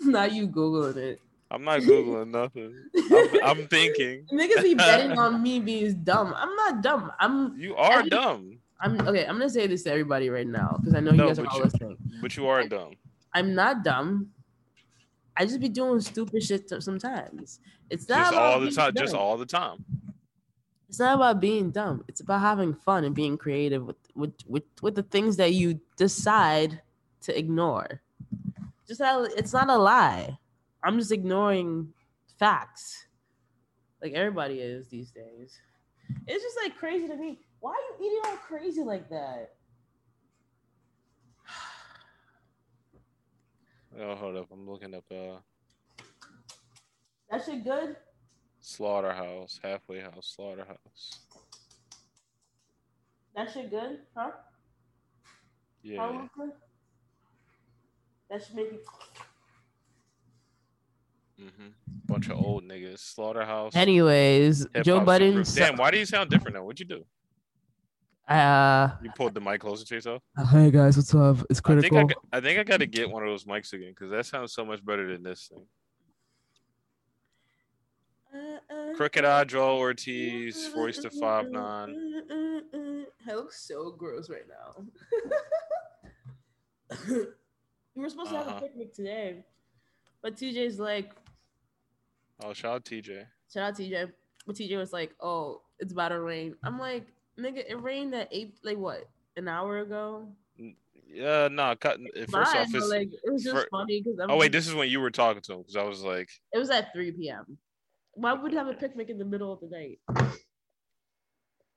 [0.00, 1.20] Not you googling it.
[1.50, 2.72] I'm not googling nothing.
[3.10, 4.24] I'm, I'm thinking.
[4.32, 6.32] Niggas be betting on me being dumb.
[6.36, 7.10] I'm not dumb.
[7.18, 7.58] I'm.
[7.58, 9.26] You are Every- dumb, I'm okay.
[9.26, 11.58] I'm gonna say this to everybody right now because I know you guys are all
[11.58, 11.96] you- listening.
[12.20, 12.92] but you are dumb.
[13.34, 14.30] I'm not dumb.
[15.36, 17.60] I just be doing stupid shit sometimes.
[17.88, 18.94] It's not Just all the time.
[18.94, 19.84] Just all the time.
[20.88, 22.04] It's not about being dumb.
[22.08, 25.80] It's about having fun and being creative with with with, with the things that you
[25.96, 26.80] decide
[27.22, 28.00] to ignore.
[28.88, 30.36] Just that it's not a lie.
[30.82, 31.92] I'm just ignoring
[32.38, 33.06] facts,
[34.02, 35.60] like everybody is these days.
[36.26, 37.38] It's just like crazy to me.
[37.60, 39.52] Why are you eating all crazy like that?
[43.98, 44.46] Oh, hold up.
[44.52, 45.38] I'm looking up uh
[47.30, 47.96] That shit good.
[48.60, 51.18] slaughterhouse, halfway house, slaughterhouse.
[53.34, 54.30] That shit good, huh?
[55.82, 55.98] Yeah.
[55.98, 56.52] How good?
[58.30, 58.78] That should make you.
[61.44, 61.68] Mm-hmm.
[62.06, 63.00] Bunch of old niggas.
[63.00, 63.74] Slaughterhouse.
[63.74, 65.04] Anyways, Joe supergroup.
[65.04, 65.44] Budden.
[65.54, 66.62] Damn, why do you sound different now?
[66.62, 67.04] What'd you do?
[68.30, 70.22] Uh, You pulled the mic closer to yourself.
[70.52, 71.38] hey guys, what's up?
[71.50, 72.22] It's I think I, critical.
[72.32, 74.64] I think I got to get one of those mics again because that sounds so
[74.64, 75.66] much better than this thing.
[78.94, 82.24] Crooked I, Joell Ortiz, Royce da five nine.
[83.28, 84.84] I look so gross right now.
[87.96, 88.58] we were supposed to have Uh-huh.
[88.58, 89.44] a picnic today,
[90.22, 91.10] but TJ's like,
[92.44, 93.26] Oh, shout out TJ.
[93.52, 94.12] shout out TJ.
[94.46, 96.54] But TJ was like, oh, it's about to rain.
[96.62, 97.06] I'm like,
[97.40, 100.28] nigga, it rained at eight, like what, an hour ago?
[101.12, 101.74] Yeah, no.
[101.74, 101.98] Cut.
[102.16, 102.88] Eh, first Fine, off, it's.
[102.88, 105.42] like it was just fir- funny because Oh wait, this is when you were talking
[105.42, 107.58] to him because I was like, it was at 3 p.m.
[108.14, 109.98] Why would we have a picnic in the middle of the night?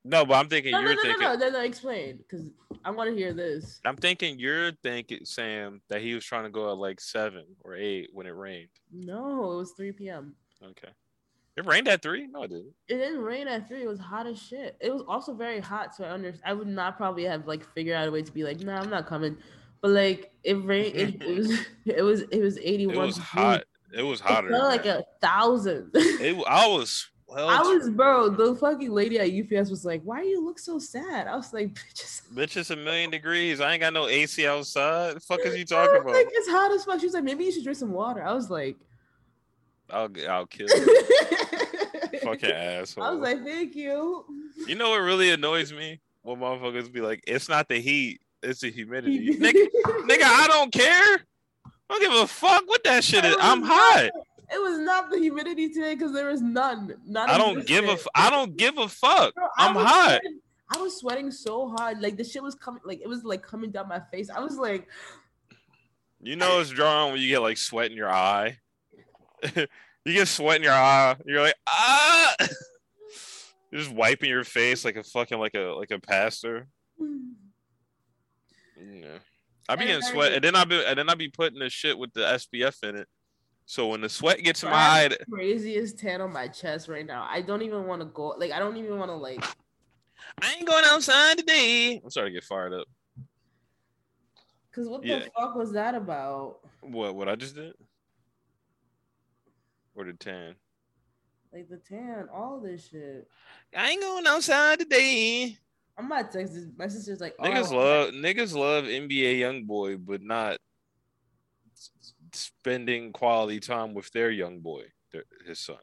[0.04, 1.28] no, but I'm thinking No, no, you're no, no, thinking.
[1.28, 2.46] no, no, no, explain because
[2.84, 3.80] I want to hear this.
[3.86, 7.76] I'm thinking you're thinking Sam that he was trying to go at like seven or
[7.76, 8.70] eight when it rained.
[8.92, 10.36] No, it was 3 p.m.
[10.64, 10.90] Okay.
[11.56, 12.26] It rained at three?
[12.28, 12.74] No, it didn't.
[12.88, 13.84] It didn't rain at three.
[13.84, 14.76] It was hot as shit.
[14.80, 17.96] It was also very hot, so I under I would not probably have like figured
[17.96, 19.38] out a way to be like, nah, I'm not coming.
[19.82, 20.96] But like it rained.
[20.96, 21.52] It, it was
[21.86, 22.96] it was it was 81.
[22.96, 23.64] It was hot.
[23.96, 24.50] It was It hotter.
[24.50, 25.92] felt like a thousand.
[25.96, 27.08] It, I was.
[27.28, 28.30] Well, I was bro.
[28.30, 31.52] The fucking lady at UPS was like, "Why do you look so sad?" I was
[31.52, 33.60] like, "Bitches." Bitch, it's a million degrees.
[33.60, 35.16] I ain't got no AC outside.
[35.16, 36.14] The fuck is you talking about?
[36.14, 37.00] like, it's hot as fuck.
[37.00, 38.24] She was like, maybe you should drink some water.
[38.24, 38.78] I was like,
[39.94, 41.06] I'll I'll kill you.
[42.24, 43.18] Fucking I asshole.
[43.18, 44.26] was like, thank you.
[44.68, 46.00] you know what really annoys me?
[46.22, 49.38] When motherfuckers be like, it's not the heat, it's the humidity.
[49.38, 49.66] nigga,
[50.08, 51.18] nigga, I don't care.
[51.66, 53.36] I don't give a fuck what that shit is.
[53.40, 54.10] I'm hot.
[54.54, 56.94] It was not the humidity today because there was none.
[57.06, 57.94] Not I don't give a.
[57.94, 59.34] F- I don't give a fuck.
[59.36, 60.20] Bro, I I'm hot.
[60.22, 60.40] sweating-
[60.76, 62.02] I was sweating so hard.
[62.02, 62.82] Like the shit was coming.
[62.86, 64.30] Like it was like coming down my face.
[64.30, 64.88] I was like,
[66.22, 68.58] You know it's drawn when you get like sweat in your eye.
[70.06, 71.16] you get sweat in your eye.
[71.26, 72.36] You're like ah.
[73.72, 76.68] You're just wiping your face like a fucking like a like a pastor.
[78.78, 79.18] Yeah.
[79.68, 81.98] I be getting sweat, and then I be and then I be putting the shit
[81.98, 83.08] with the SPF in it.
[83.66, 87.06] So when the sweat gets in my eye, the craziest tan on my chest right
[87.06, 87.26] now.
[87.30, 88.36] I don't even want to go.
[88.38, 89.44] Like I don't even want to like.
[90.42, 92.02] I ain't going outside today.
[92.04, 92.88] I'm starting to get fired up.
[94.74, 95.20] Cause what Yeah.
[95.20, 96.60] the fuck was that about?
[96.82, 97.74] What what I just did?
[99.96, 100.56] Or the tan?
[101.52, 103.28] Like the tan, all this shit.
[103.78, 105.58] I ain't going outside today.
[105.98, 106.76] I'm not texting.
[106.78, 110.58] My sister's like, oh, Niggas love niggas love NBA YoungBoy, but not
[112.32, 115.78] spending quality time with their young boy, their, his son.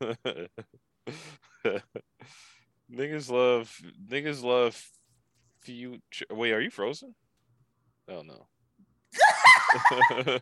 [2.90, 3.76] niggas love
[4.08, 4.82] niggas love
[5.60, 6.26] future.
[6.30, 7.14] Wait, are you frozen?
[8.08, 8.46] Oh no.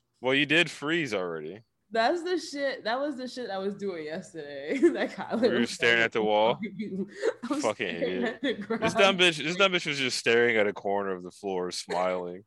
[0.20, 1.62] well, you did freeze already.
[1.90, 2.84] That's the shit.
[2.84, 4.78] That was the shit I was doing yesterday.
[4.94, 6.58] that Kyler Were you staring at the wall?
[7.60, 8.38] Fucking idiot.
[8.42, 9.42] This dumb bitch.
[9.42, 12.42] This dumb bitch was just staring at a corner of the floor, smiling,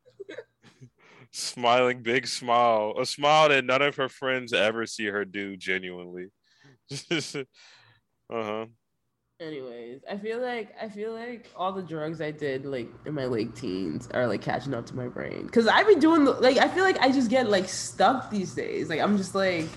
[1.31, 6.27] smiling, big smile, a smile that none of her friends ever see her do genuinely.
[6.91, 7.43] uh
[8.29, 8.65] huh.
[9.39, 13.25] Anyways, I feel like I feel like all the drugs I did like in my
[13.25, 15.47] late teens are like catching up to my brain.
[15.49, 18.89] Cause I've been doing like I feel like I just get like stuck these days.
[18.89, 19.67] Like I'm just like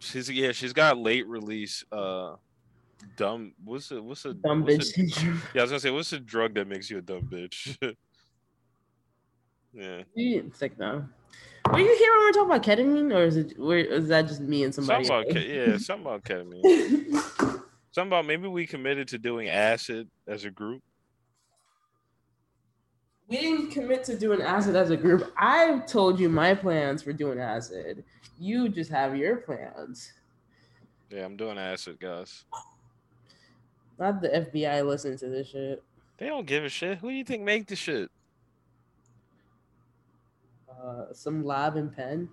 [0.00, 0.52] She's yeah.
[0.52, 1.84] She's got late release.
[1.90, 2.36] Uh,
[3.16, 3.54] dumb.
[3.64, 6.20] What's a what's a dumb what's bitch a- yeah, I was gonna say what's a
[6.20, 7.76] drug that makes you a dumb bitch?
[9.72, 10.02] yeah.
[10.14, 11.04] It's like no.
[11.72, 13.58] Were you here when we were talking about ketamine, or is it?
[13.58, 15.04] Where is that just me and somebody?
[15.04, 15.78] Something about ke- yeah.
[15.78, 17.54] Something about ketamine.
[17.98, 20.84] Something about maybe we committed to doing acid as a group.
[23.26, 25.32] we didn't commit to doing acid as a group.
[25.36, 28.04] I told you my plans for doing acid.
[28.38, 30.12] You just have your plans.
[31.10, 32.44] Yeah, I'm doing acid, guys.
[33.98, 35.82] Not the FBI listen to this shit.
[36.18, 36.98] They don't give a shit.
[36.98, 38.12] Who do you think make the shit?
[40.70, 42.28] Uh, some lab and pen.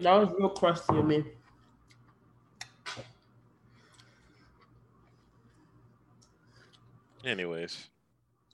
[0.00, 1.24] That was real crusty of me.
[7.24, 7.90] Anyways,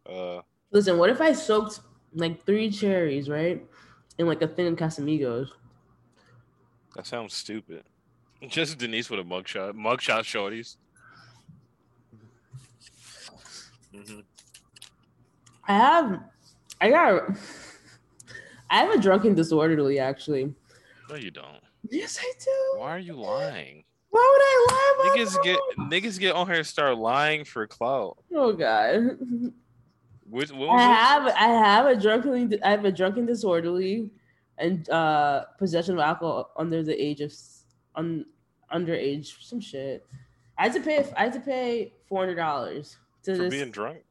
[0.06, 1.80] uh, Listen, what if I soaked
[2.14, 3.68] like three cherries, right,
[4.18, 5.48] in like a thin Casamigos?
[6.94, 7.84] that sounds stupid.
[8.48, 10.76] Just Denise with a mugshot, mugshot shorties.
[13.92, 14.20] hmm
[15.64, 16.22] I have,
[16.80, 17.30] I got,
[18.70, 20.54] I have a drunken disorderly actually.
[21.10, 21.60] No, you don't.
[21.90, 22.78] Yes, I do.
[22.80, 23.82] Why are you lying?
[24.10, 24.94] Why would I lie?
[24.94, 25.58] about Niggas get
[25.90, 28.18] niggas get on here and start lying for clout.
[28.32, 29.18] Oh God.
[30.28, 30.68] Which I it?
[30.68, 34.10] have I have a drunken I have a drunken disorderly
[34.58, 37.32] and uh possession of alcohol under the age of
[37.96, 38.24] un,
[38.72, 40.06] underage some shit.
[40.58, 43.70] I had to pay I had to pay four hundred dollars to for this being
[43.70, 44.04] drunk?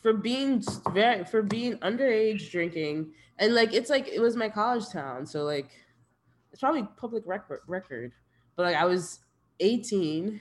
[0.00, 4.88] for being very for being underage drinking and like it's like it was my college
[4.88, 5.68] town so like
[6.52, 8.12] it's probably public record record
[8.56, 9.20] but like I was
[9.60, 10.40] 18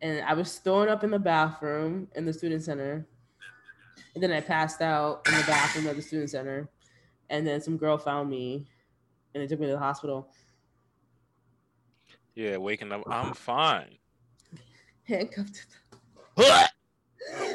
[0.00, 3.06] and I was throwing up in the bathroom in the student center
[4.14, 6.68] and then I passed out in the bathroom of the student center
[7.30, 8.66] and then some girl found me
[9.34, 10.28] and they took me to the hospital
[12.34, 13.02] Yeah, waking up.
[13.08, 13.98] I'm fine.
[15.04, 15.66] handcuffed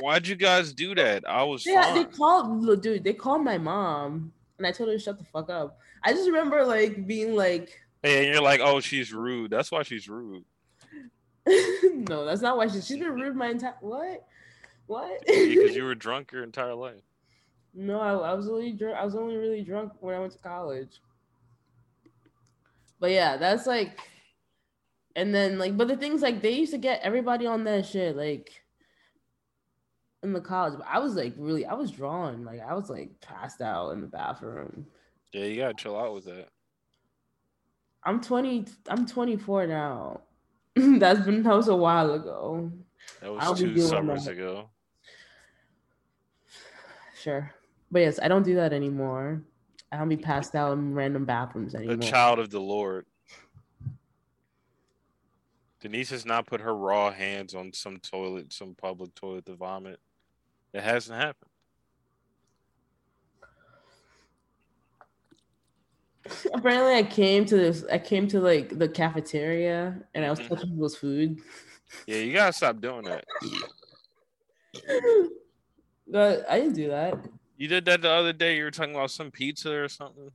[0.01, 1.23] Why'd you guys do that?
[1.27, 3.03] I was Yeah, they called dude.
[3.03, 5.79] They called my mom, and I told her to shut the fuck up.
[6.03, 9.49] I just remember like being like, and you're like, oh, she's rude.
[9.49, 10.43] That's why she's rude.
[11.47, 14.25] no, that's not why she, she's been rude my entire what,
[14.87, 15.25] what?
[15.25, 17.01] Because you were drunk your entire life.
[17.73, 18.97] no, I, I was only drunk.
[18.97, 21.01] I was only really drunk when I went to college.
[22.99, 23.99] But yeah, that's like,
[25.15, 28.15] and then like, but the things like they used to get everybody on that shit
[28.15, 28.51] like.
[30.21, 33.19] In the college, but I was like really, I was drawn, like I was like
[33.19, 34.85] passed out in the bathroom.
[35.33, 36.49] Yeah, you gotta chill out with that.
[38.03, 38.65] I'm 20.
[38.87, 40.21] I'm 24 now.
[40.75, 42.71] That's been that was a while ago.
[43.21, 44.31] That I'll was two summers that.
[44.31, 44.69] ago.
[47.19, 47.51] Sure,
[47.91, 49.41] but yes, I don't do that anymore.
[49.91, 51.97] I don't be passed out in random bathrooms anymore.
[51.97, 53.05] child of the Lord.
[55.79, 59.99] Denise has not put her raw hands on some toilet, some public toilet to vomit.
[60.73, 61.51] It hasn't happened.
[66.53, 67.83] Apparently, I came to this.
[67.91, 70.47] I came to like the cafeteria, and I was Mhm.
[70.49, 71.41] touching people's food.
[72.07, 73.25] Yeah, you gotta stop doing that.
[76.07, 77.17] But I didn't do that.
[77.57, 78.57] You did that the other day.
[78.57, 80.29] You were talking about some pizza or something.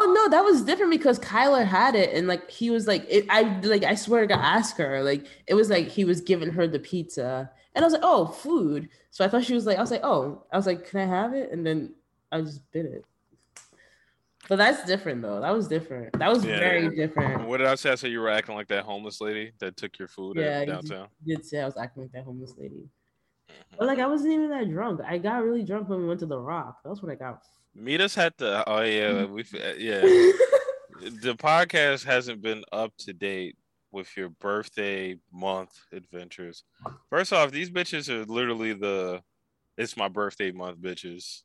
[0.00, 3.26] Oh no, that was different because Kyler had it, and like he was like, it,
[3.28, 5.02] I like I swear to God, ask her.
[5.02, 8.26] Like it was like he was giving her the pizza, and I was like, oh,
[8.26, 8.88] food.
[9.10, 11.06] So I thought she was like, I was like, oh, I was like, can I
[11.06, 11.50] have it?
[11.52, 11.94] And then
[12.32, 13.04] I just bit it.
[14.48, 15.40] But that's different though.
[15.40, 16.18] That was different.
[16.18, 16.58] That was Yeah.
[16.58, 17.46] very different.
[17.46, 17.90] What did I say?
[17.92, 20.66] I said you were acting like that homeless lady that took your food Yeah, at
[20.66, 21.08] you downtown.
[21.26, 22.88] did say I was acting like that homeless lady.
[23.50, 23.52] Mhm.
[23.78, 25.00] But like I wasn't even that drunk.
[25.06, 26.78] I got really drunk when we went to the Rock.
[26.84, 27.42] That's when I got.
[27.74, 28.64] Meet us at the.
[28.68, 29.44] Oh yeah, we.
[29.76, 30.00] Yeah,
[31.00, 33.56] the podcast hasn't been up to date
[33.90, 36.64] with your birthday month adventures.
[37.10, 39.22] First off, these bitches are literally the.
[39.76, 41.42] It's my birthday month, bitches.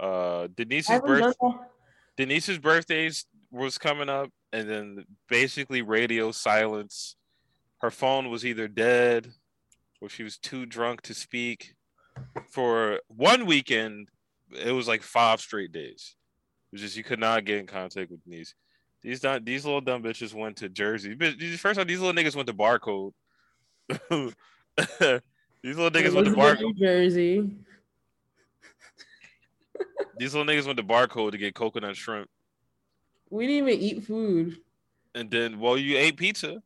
[0.00, 1.20] Uh, Denise's haven't birth.
[1.20, 1.70] done that.
[2.16, 7.16] Denise's birthdays was coming up, and then basically radio silence.
[7.80, 9.32] Her phone was either dead,
[10.00, 11.74] or she was too drunk to speak.
[12.50, 14.08] For one weekend,
[14.52, 16.14] it was like five straight days.
[16.72, 18.54] It was just you could not get in contact with Denise.
[19.02, 21.14] These dumb, these little dumb bitches went to Jersey.
[21.56, 23.12] First off, these little niggas went to Barcode.
[25.62, 26.56] these little niggas went to Elizabeth, Bar.
[26.56, 27.50] New Jersey.
[30.18, 32.28] These little niggas went to Barcode to get coconut shrimp,
[33.30, 34.56] We didn't even eat food.
[35.14, 36.62] and then well, you ate pizza.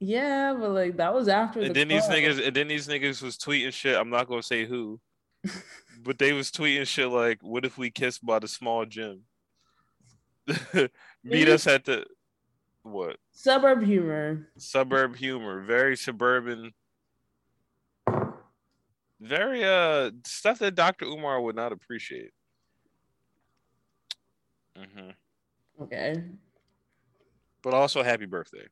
[0.00, 1.60] Yeah, but like that was after.
[1.60, 3.96] And the then these niggas, and then these niggas was tweeting shit.
[3.96, 5.00] I'm not gonna say who,
[6.02, 9.22] but they was tweeting shit like, "What if we kissed by the small gym?
[11.24, 12.04] Meet us at the
[12.82, 14.48] what suburb humor.
[14.58, 16.72] suburb humor, very suburban,
[19.20, 21.06] very uh stuff that Dr.
[21.06, 22.32] Umar would not appreciate."
[24.76, 25.10] Hmm
[25.82, 26.22] Okay,
[27.62, 28.66] But also, happy birthday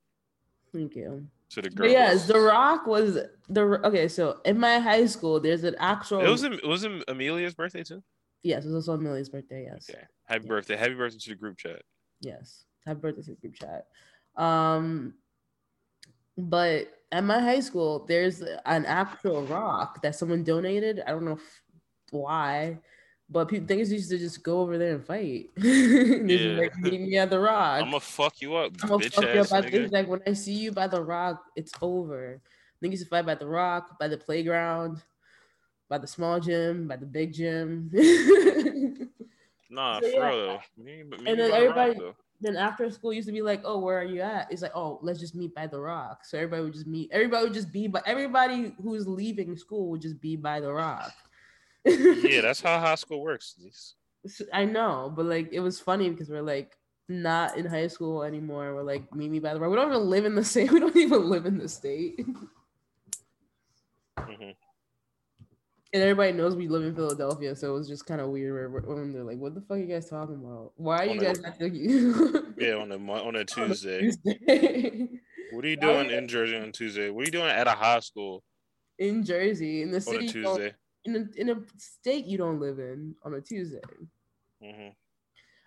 [0.73, 1.27] thank you.
[1.51, 1.87] to the girl.
[1.87, 4.09] But yes, The Rock was the okay.
[4.09, 6.21] So in my high school, there's an actual.
[6.21, 8.03] it was it was Amelia's birthday too.
[8.43, 9.65] yes, it was also Amelia's birthday.
[9.71, 11.83] Yes, Okay, happy birthday, happy birthday to the group chat.
[12.21, 12.65] yes.
[12.87, 13.87] Happy birthday to the group chat.
[14.37, 15.15] Um,
[16.37, 21.03] but at my high school, there's an actual rock that someone donated.
[21.07, 21.63] I don't know if,
[22.11, 22.79] why,
[23.31, 25.51] but people things used to just go over there and fight.
[25.57, 26.59] Yeah.
[26.59, 27.81] like, meet me at the rock.
[27.83, 29.71] I'm gonna fuck you up, I'm gonna bitch fuck you up nigga.
[29.71, 29.93] this.
[29.93, 32.41] Like when I see you by the rock, it's over.
[32.83, 35.01] Niggas used to fight by the rock, by the playground,
[35.89, 37.91] by the small gym, by the big gym.
[39.71, 40.29] Nah, So, for yeah.
[40.29, 40.61] real though.
[40.83, 42.01] Me, me And then the rock, everybody-
[42.41, 44.51] then after school used to be like, oh, where are you at?
[44.53, 46.25] It's like, oh, let's just meet by the rock.
[46.27, 47.09] So everybody would just meet.
[47.11, 51.13] Everybody would just be, but everybody who's leaving school would just be by the rock.
[51.85, 53.57] Yeah, that's how high school works.
[54.53, 56.77] I know, but like it was funny because we're like
[57.09, 58.75] not in high school anymore.
[58.75, 59.71] We're like meet me by the rock.
[59.71, 60.73] We don't even live in the same.
[60.73, 62.27] We don't even live in the state.
[64.19, 64.51] Mm-hmm
[65.95, 69.13] and everybody knows we live in Philadelphia, so it was just kind of weird when
[69.13, 70.73] they're like, "What the fuck are you guys talking about?
[70.75, 71.55] Why are you guys not
[72.59, 73.99] yeah, on a on a Tuesday.
[73.99, 75.09] On a Tuesday.
[75.53, 77.11] what are you doing in Jersey on Tuesday?
[77.11, 78.43] What are you doing at a high school?
[78.99, 80.75] In Jersey, in the city, Tuesday.
[81.07, 83.81] In a, in a state you don't live in on a Tuesday.
[84.63, 84.89] Mm-hmm.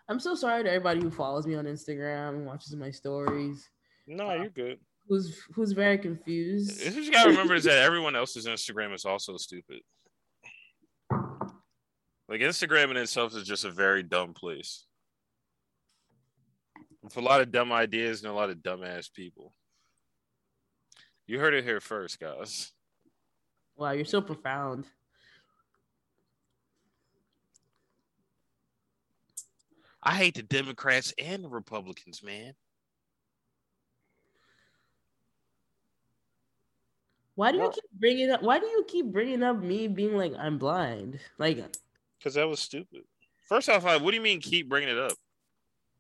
[0.09, 3.69] I'm so sorry to everybody who follows me on Instagram and watches my stories.
[4.07, 4.79] No, you're good.
[5.07, 6.81] Who's who's very confused.
[6.81, 9.81] You gotta remember is that everyone else's Instagram is also stupid.
[12.29, 14.85] Like Instagram in itself is just a very dumb place.
[17.01, 19.53] With a lot of dumb ideas and a lot of dumbass people.
[21.25, 22.71] You heard it here first, guys.
[23.77, 24.85] Wow, you're so profound.
[30.04, 32.54] I hate the Democrats and the Republicans, man.
[37.36, 38.41] Why do you keep bringing up?
[38.41, 41.20] Why do you keep bringing up me being like I'm blind?
[41.38, 41.64] Like
[42.18, 43.04] because that was stupid.
[43.48, 45.14] First off, I, what do you mean keep bringing it up?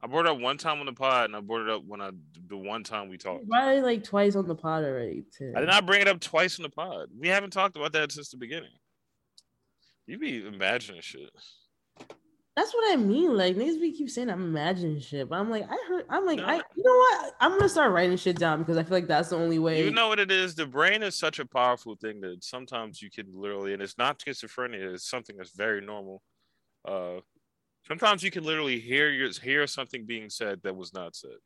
[0.01, 2.01] I brought it up one time on the pod, and I brought it up when
[2.01, 2.09] I
[2.47, 3.47] the one time we talked.
[3.47, 5.23] Probably like twice on the pod already.
[5.37, 5.53] Too.
[5.55, 7.09] I did not bring it up twice on the pod.
[7.17, 8.71] We haven't talked about that since the beginning.
[10.07, 11.29] You be imagining shit.
[12.57, 13.37] That's what I mean.
[13.37, 16.05] Like niggas be keep saying I'm imagining shit, but I'm like, I heard.
[16.09, 16.45] I'm like, no.
[16.45, 16.55] I.
[16.55, 17.35] You know what?
[17.39, 19.83] I'm gonna start writing shit down because I feel like that's the only way.
[19.83, 20.55] You know what it is?
[20.55, 24.17] The brain is such a powerful thing that sometimes you can literally, and it's not
[24.17, 24.95] schizophrenia.
[24.95, 26.23] It's something that's very normal.
[26.83, 27.19] Uh,
[27.87, 31.37] sometimes you can literally hear your hear something being said that was not said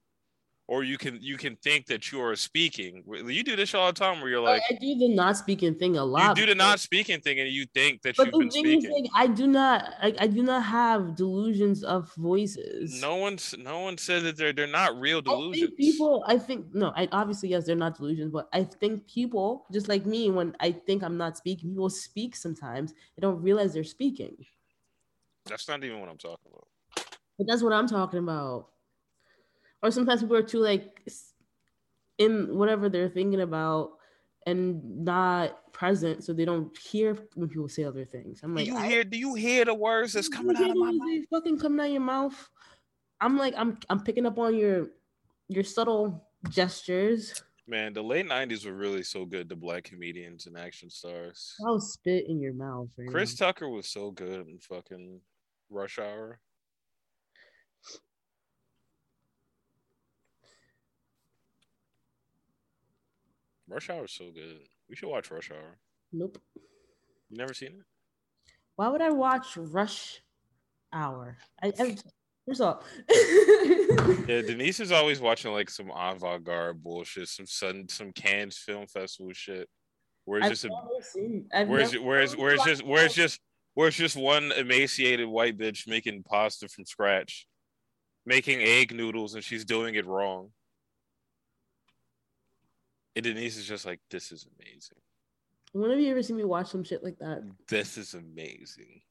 [0.72, 3.04] or you can you can think that you are speaking.
[3.06, 5.98] You do this all the time, where you're like, I do the not speaking thing
[5.98, 6.38] a lot.
[6.38, 8.86] You do the not speaking thing, and you think that you've been speaking.
[8.86, 13.02] Is, like, I do not, I, I, do not have delusions of voices.
[13.02, 15.72] No one's, no one says that they're they're not real delusions.
[15.74, 19.66] I people, I think no, I obviously yes, they're not delusions, but I think people
[19.74, 22.94] just like me, when I think I'm not speaking, people speak sometimes.
[22.94, 24.38] They don't realize they're speaking.
[25.48, 26.68] That's not even what I'm talking about.
[27.38, 28.71] But that's what I'm talking about
[29.84, 31.02] or sometimes people are too like
[32.18, 33.92] in whatever they're thinking about
[34.46, 38.42] and not present, so they don't hear when people say other things.
[38.44, 39.04] I'm like, do you hear?
[39.04, 41.26] Do you hear the words that's coming out of my mouth?
[41.30, 42.50] Fucking coming out of your mouth.
[43.20, 44.88] I'm like, I'm I'm picking up on your
[45.48, 47.44] your subtle gestures.
[47.68, 51.56] Man, the late '90s were really so good to black comedians and action stars.
[51.66, 52.90] I'll spit in your mouth.
[52.98, 53.48] Right Chris now.
[53.48, 55.22] Tucker was so good in fucking
[55.70, 56.40] Rush Hour.
[63.72, 64.60] Rush Hour is so good.
[64.90, 65.78] We should watch Rush Hour.
[66.12, 66.38] Nope.
[67.30, 68.52] You never seen it?
[68.76, 70.22] Why would I watch Rush
[70.92, 71.38] Hour?
[71.64, 71.98] I, I
[72.46, 72.84] first off.
[73.10, 79.32] yeah, Denise is always watching like some avant-garde bullshit, some sun, some Cannes Film Festival
[79.34, 79.70] shit.
[80.26, 80.70] Where it's just a,
[81.02, 83.40] seen, where's where's where's just where's just
[83.74, 87.48] where's just one emaciated white bitch making pasta from scratch,
[88.26, 90.50] making egg noodles, and she's doing it wrong.
[93.16, 94.98] And Denise is just like, this is amazing.
[95.74, 97.44] When have you ever seen me watch some shit like that?
[97.68, 99.02] This is amazing.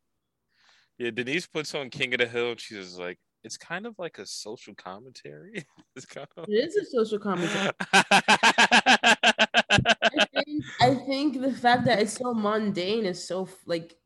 [0.98, 2.52] Yeah, Denise puts on King of the Hill.
[2.52, 5.64] And She's like, it's kind of like a social commentary.
[5.96, 6.46] it's kind of...
[6.48, 7.70] It is a social commentary.
[7.92, 9.14] I,
[10.34, 13.96] think, I think the fact that it's so mundane is so like,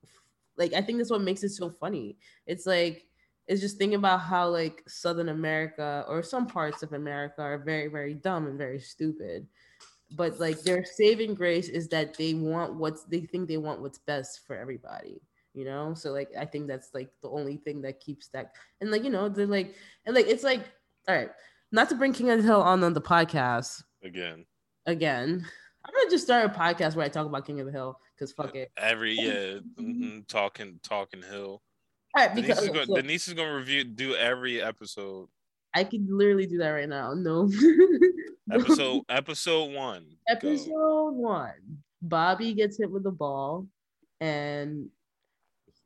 [0.57, 2.17] like I think that's what makes it so funny.
[2.47, 3.07] It's like
[3.47, 7.89] it's just thinking about how like Southern America or some parts of America are very
[7.89, 9.47] very dumb and very stupid
[10.17, 13.99] but like their saving grace is that they want what's they think they want what's
[13.99, 15.21] best for everybody
[15.55, 15.95] you know?
[15.95, 19.11] So like i think that's like the only thing that keeps that and like you
[19.11, 20.63] know they're like and like it's like
[21.09, 21.31] all right
[21.73, 24.45] not to bring king of the hill on on the podcast again.
[24.87, 25.47] again
[25.85, 28.33] i'm gonna just start a podcast where i talk about king of the hill because
[28.33, 28.71] fuck it.
[28.77, 31.63] every yeah mm-hmm, talking talking hill.
[32.17, 35.29] All right because denise is, gonna, so, denise is gonna review do every episode
[35.75, 37.49] i could literally do that right now no
[38.53, 40.05] Episode episode one.
[40.29, 41.11] Episode Go.
[41.13, 41.79] one.
[42.03, 43.67] Bobby gets hit with the ball,
[44.21, 44.89] and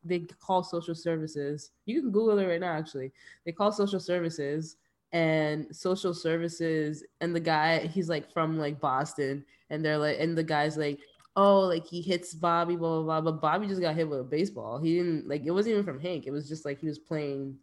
[0.03, 1.71] they call social services.
[1.85, 2.73] You can Google it right now.
[2.73, 3.11] Actually,
[3.45, 4.75] they call social services,
[5.13, 10.37] and social services, and the guy he's like from like Boston, and they're like, and
[10.37, 10.99] the guy's like,
[11.37, 13.31] oh, like he hits Bobby, blah blah blah.
[13.31, 14.79] But Bobby just got hit with a baseball.
[14.79, 16.27] He didn't like it wasn't even from Hank.
[16.27, 17.55] It was just like he was playing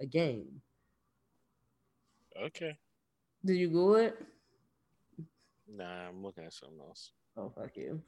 [0.00, 0.60] a game.
[2.42, 2.76] Okay.
[3.44, 4.16] Did you Google it?
[5.68, 7.12] Nah, I'm looking at something else.
[7.36, 8.00] Oh fuck you.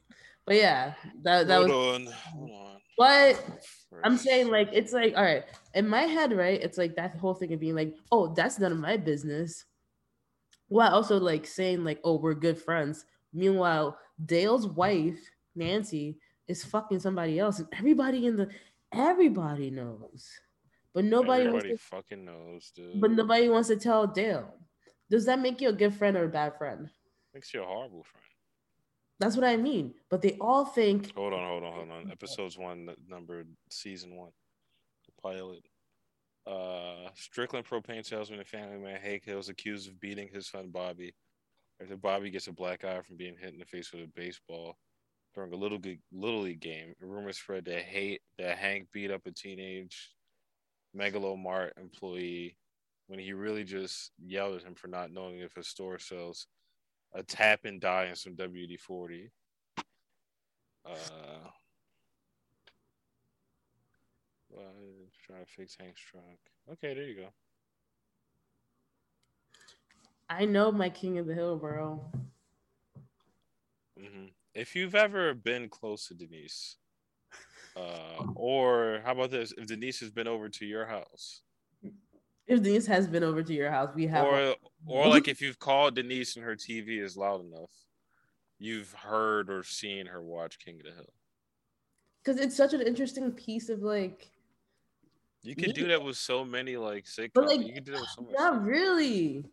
[0.45, 2.07] But yeah, that that hold was.
[2.07, 2.13] on.
[2.33, 2.77] Hold on.
[2.97, 3.43] But
[4.03, 6.61] I'm saying like it's like all right in my head, right?
[6.61, 9.65] It's like that whole thing of being like, oh, that's none of my business.
[10.69, 13.05] While also like saying like, oh, we're good friends.
[13.33, 15.19] Meanwhile, Dale's wife
[15.55, 16.17] Nancy
[16.47, 18.49] is fucking somebody else, and everybody in the
[18.93, 20.29] everybody knows,
[20.97, 22.93] but nobody Everybody wants fucking knows, dude.
[22.93, 22.99] to.
[22.99, 24.51] But nobody wants to tell Dale.
[25.11, 26.89] Does that make you a good friend or a bad friend?
[27.35, 28.23] Makes you a horrible friend.
[29.19, 29.93] That's what I mean.
[30.09, 32.11] But they all think Hold on, hold on, hold on.
[32.11, 34.31] Episodes one, number season one,
[35.05, 35.63] the pilot.
[36.47, 40.69] Uh, Strickland propane salesman and family man Hank Hill is accused of beating his son
[40.71, 41.13] Bobby.
[41.79, 44.77] After Bobby gets a black eye from being hit in the face with a baseball
[45.35, 49.21] during a little League- little league game, rumors spread that hate that Hank beat up
[49.27, 50.09] a teenage
[50.97, 52.57] Mega Lo Mart employee
[53.07, 56.47] when he really just yelled at him for not knowing if his store sells
[57.13, 59.31] a tap and die and some WD forty.
[60.85, 61.49] Uh,
[64.55, 64.61] uh,
[65.25, 66.23] trying to fix Hank's truck.
[66.71, 67.27] Okay, there you go.
[70.29, 72.03] I know my king of the hill, bro.
[73.97, 76.77] hmm If you've ever been close to Denise,
[77.77, 79.53] uh, or how about this?
[79.57, 81.41] If Denise has been over to your house,
[82.47, 84.55] If Denise has been over to your house, we have or
[84.85, 87.71] or like if you've called Denise and her TV is loud enough,
[88.59, 91.13] you've heard or seen her watch King of the Hill.
[92.23, 94.31] because it's such an interesting piece of like
[95.43, 97.31] You can do that with so many like sitcoms.
[97.35, 98.33] But, like, you can do that with so much.
[98.37, 99.45] not really.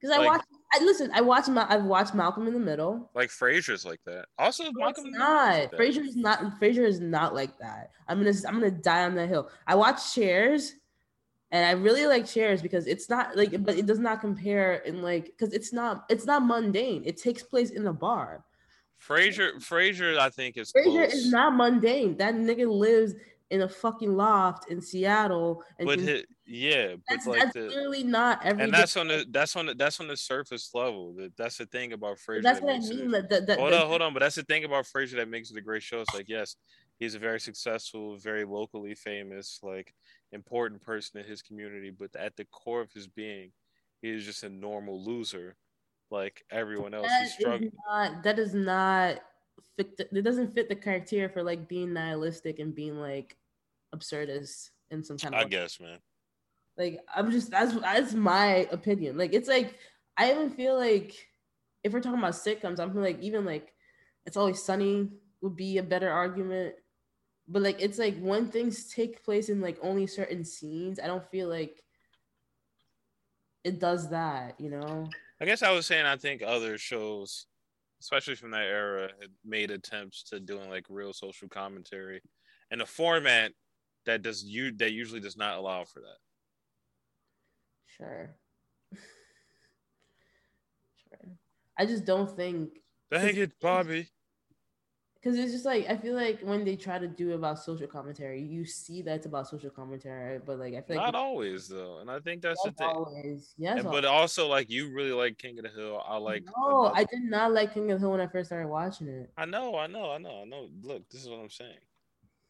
[0.00, 3.10] Because I Like- watch, I listen, I watch, Ma- I've watched Malcolm in the Middle.
[3.14, 4.26] Like Frasier's like that.
[4.38, 5.78] Also, No, Malcolm it's in the Middle's not.
[5.78, 6.60] like is not.
[6.60, 7.90] Frasier is not like that.
[8.08, 9.48] I'm gonna, I'm gonna die on that hill.
[9.66, 10.74] I watch Cheers,
[11.52, 15.02] and I really like Cheers because it's not like, but it does not compare in
[15.02, 17.02] like, because it's not, it's not mundane.
[17.06, 18.44] It takes place in a bar.
[19.00, 21.12] Frasier, Frasier, I think is Frasier close.
[21.14, 22.16] is not mundane.
[22.16, 23.14] That nigga lives
[23.50, 27.54] in a fucking loft in Seattle, and but can- hi- yeah, but that's, like that's
[27.54, 28.62] the literally not every.
[28.64, 31.12] and that's on the that's on the that's on the surface level.
[31.14, 32.42] That that's the thing about Frasier.
[32.42, 33.10] that's that what I it- mean.
[33.10, 34.12] That, that, that, hold on, hold on.
[34.14, 36.00] But that's the thing about Frasier that makes it a great show.
[36.00, 36.56] It's like, yes,
[36.98, 39.92] he's a very successful, very locally famous, like
[40.32, 41.90] important person in his community.
[41.90, 43.50] But at the core of his being,
[44.02, 45.56] he is just a normal loser,
[46.10, 47.08] like everyone else.
[47.08, 47.72] that He's struggling.
[47.88, 49.18] not that does not
[49.76, 53.36] fit the, it doesn't fit the criteria for like being nihilistic and being like
[53.94, 55.50] absurdist in some kind of I way.
[55.50, 55.98] guess, man.
[56.78, 59.16] Like i'm just that's that's my opinion.
[59.16, 59.74] Like it's like
[60.16, 61.14] i even feel like
[61.82, 63.72] if we're talking about sitcoms i'm like even like
[64.24, 65.08] it's always sunny
[65.40, 66.74] would be a better argument.
[67.48, 71.30] But like it's like when things take place in like only certain scenes i don't
[71.30, 71.82] feel like
[73.62, 75.08] it does that you know?
[75.40, 77.46] I guess I was saying I think other shows,
[78.00, 82.22] especially from that era, had made attempts to doing like real social commentary
[82.70, 83.52] in a format
[84.06, 86.16] that does you that usually does not allow for that.
[87.96, 88.34] Sure.
[91.08, 91.28] sure.
[91.78, 92.70] I just don't think
[93.10, 94.08] Dang it, Bobby.
[95.14, 98.42] because it's just like I feel like when they try to do about social commentary,
[98.42, 101.98] you see that it's about social commentary, but like I feel like Not always though,
[102.00, 102.86] and I think that's the thing.
[102.88, 106.02] always, yes, And- but also like you really like King of the Hill.
[106.04, 106.44] I like.
[106.56, 109.08] no, another- I did not like King of the Hill when I first started watching
[109.08, 109.30] it.
[109.36, 110.68] I know, I know, I know, I know.
[110.82, 111.78] Look, this is what I'm saying.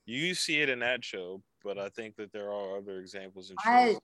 [0.07, 3.57] You see it in that show, but I think that there are other examples in
[3.65, 4.01] I, shows.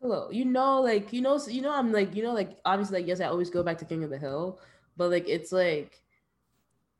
[0.00, 3.00] Hello, you know, like you know, so- you know, I'm like, you know, like obviously,
[3.00, 4.58] like yes, I always go back to King of the Hill,
[4.96, 6.00] but like it's like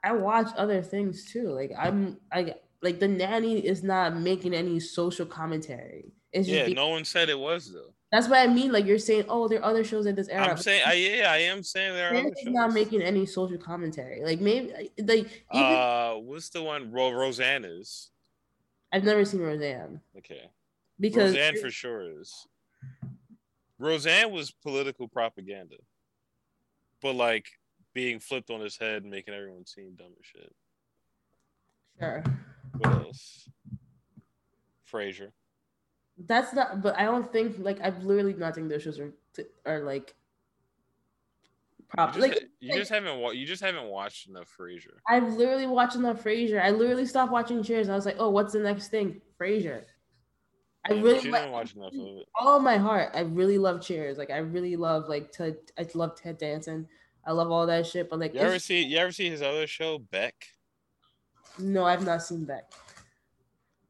[0.03, 1.51] I watch other things too.
[1.51, 6.13] Like I'm, I like the nanny is not making any social commentary.
[6.33, 7.93] It's just Yeah, no one said it was though.
[8.13, 8.71] that's what I mean.
[8.73, 10.49] Like you're saying, oh, there are other shows in this era.
[10.51, 13.59] I'm saying, I, yeah, I am saying there are other is not making any social
[13.59, 14.23] commentary.
[14.25, 16.93] Like maybe like even Uh, what's the one?
[16.93, 18.11] Ro- Roseanne is
[18.93, 20.51] I've never seen Roseanne okay.
[20.99, 22.47] because Roseanne for sure is.
[23.81, 25.77] Roseanne was political propaganda,
[27.01, 27.47] but like
[27.95, 30.53] being flipped on his head and making everyone seem dumb as shit.
[31.99, 32.23] sure.
[32.79, 33.49] What else?
[34.93, 35.33] Frasier.
[36.19, 39.13] That's not, but I don't think like I literally not think those shows are
[39.65, 40.15] are like
[41.99, 44.99] You just, Like you like, just haven't wa- you just haven't watched enough Frasier.
[45.09, 46.63] I've literally watched enough Frasier.
[46.63, 47.89] I literally stopped watching Cheers.
[47.89, 49.23] I was like, oh, what's the next thing?
[49.41, 49.85] Frasier.
[50.89, 52.27] I really like didn't watch enough of it.
[52.39, 53.11] all of my heart.
[53.15, 54.17] I really love Cheers.
[54.17, 55.57] Like I really love like Ted.
[55.79, 56.89] I love Ted Danson.
[57.27, 58.09] I love all that shit.
[58.09, 60.35] But like, You ever see you ever see his other show Beck?
[61.59, 62.73] no, I've not seen Beck.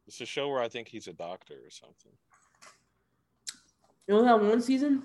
[0.09, 2.11] It's a show where I think he's a doctor or something.
[4.09, 5.03] You only have one season.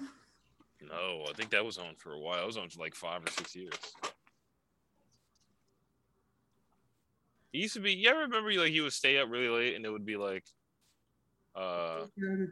[0.81, 2.41] No, I think that was on for a while.
[2.41, 3.75] It was on for like five or six years.
[7.51, 7.93] He used to be.
[7.93, 10.43] You ever remember like he would stay up really late and it would be like,
[11.55, 12.05] uh,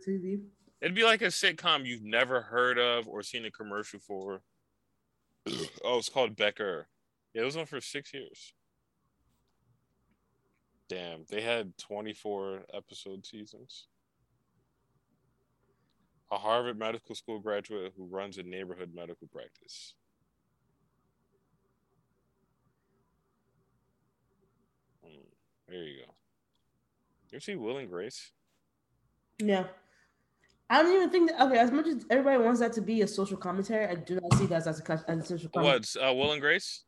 [0.08, 0.41] TV.
[0.82, 4.41] it'd be like a sitcom you've never heard of or seen a commercial for.
[5.84, 6.88] oh, it's called Becker.
[7.34, 8.54] Yeah, it was on for six years.
[10.88, 13.88] Damn, they had 24 episode seasons.
[16.32, 19.95] A Harvard Medical School graduate who runs a neighborhood medical practice.
[25.04, 25.22] Hmm,
[25.68, 26.14] there you go.
[27.32, 28.32] You ever see Will and Grace?
[29.48, 29.66] Yeah.
[30.70, 33.08] I don't even think that okay, as much as everybody wants that to be a
[33.08, 35.76] social commentary, I do not see that as a, as a social commentary.
[35.76, 36.84] What's uh, Will and Grace?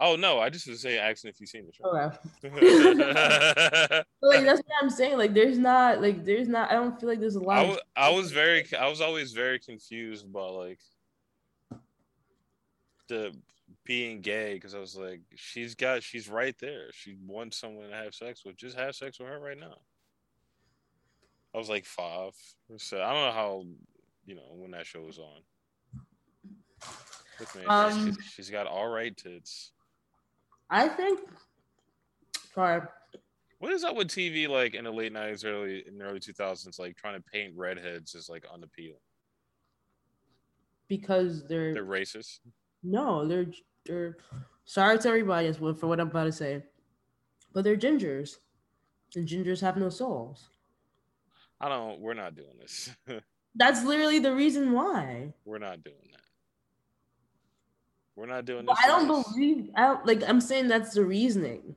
[0.00, 1.84] Oh no, I just was saying asking if you've seen the show.
[1.84, 4.02] Okay.
[4.22, 5.18] Like that's what I'm saying.
[5.18, 7.68] Like there's not like there's not I don't feel like there's a lot I of
[7.68, 10.80] was, I was very I was always very confused about like
[13.08, 13.32] the
[13.84, 17.96] being gay because I was like she's got she's right there she wants someone to
[17.96, 19.74] have sex with just have sex with her right now
[21.54, 22.32] I was like five
[22.78, 23.64] so I don't know how
[24.24, 25.42] you know when that show was on
[27.40, 29.72] Look, man, Um, she's, she's got all right tits
[30.70, 31.20] I think
[32.54, 32.82] sorry.
[33.58, 36.32] what is up with TV like in the late nineties early in the early two
[36.32, 39.00] thousands like trying to paint redheads as like unappealing
[40.88, 42.40] Because they're, they're racist
[42.82, 43.46] no, they're
[43.86, 44.16] they're
[44.64, 46.64] sorry to everybody for what I'm about to say.
[47.52, 48.38] But they're gingers.
[49.14, 50.48] And gingers have no souls.
[51.62, 52.90] I don't we're not doing this
[53.54, 55.34] That's literally the reason why.
[55.44, 56.20] We're not doing that.
[58.16, 58.78] We're not doing this.
[58.82, 59.24] I don't this.
[59.32, 61.76] believe I don't like I'm saying that's the reasoning.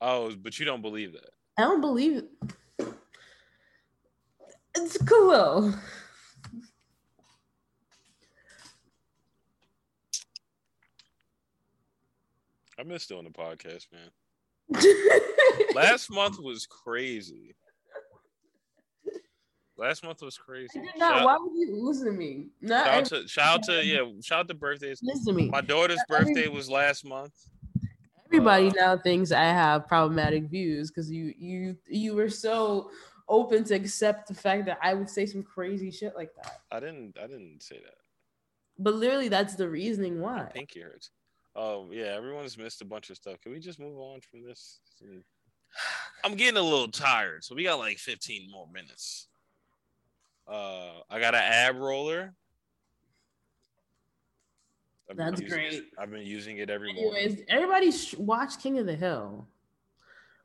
[0.00, 1.30] Oh, but you don't believe that.
[1.56, 2.24] I don't believe
[2.78, 2.94] it.
[4.76, 5.72] it's cool.
[12.78, 14.10] I miss doing the podcast, man.
[15.74, 17.54] Last month was crazy.
[19.82, 20.78] Last month was crazy.
[20.78, 21.16] I did not.
[21.18, 22.46] Shout, Why would you listen to me?
[22.60, 25.00] Not shout every- out to shout out to yeah, shout out to birthdays.
[25.02, 25.48] listen to me.
[25.50, 27.32] My daughter's birthday was last month.
[28.26, 32.92] Everybody uh, now thinks I have problematic views because you you you were so
[33.28, 36.60] open to accept the fact that I would say some crazy shit like that.
[36.70, 37.96] I didn't I didn't say that.
[38.78, 40.48] But literally, that's the reasoning why.
[40.54, 41.10] Pinky hurts.
[41.56, 43.40] Oh yeah, everyone's missed a bunch of stuff.
[43.40, 44.78] Can we just move on from this?
[46.24, 49.26] I'm getting a little tired, so we got like 15 more minutes.
[50.46, 52.34] Uh, I got an ab roller.
[55.10, 55.84] I've That's it- great.
[55.98, 57.14] I've been using it every morning.
[57.16, 59.46] Anyways, everybody sh- watch King of the Hill.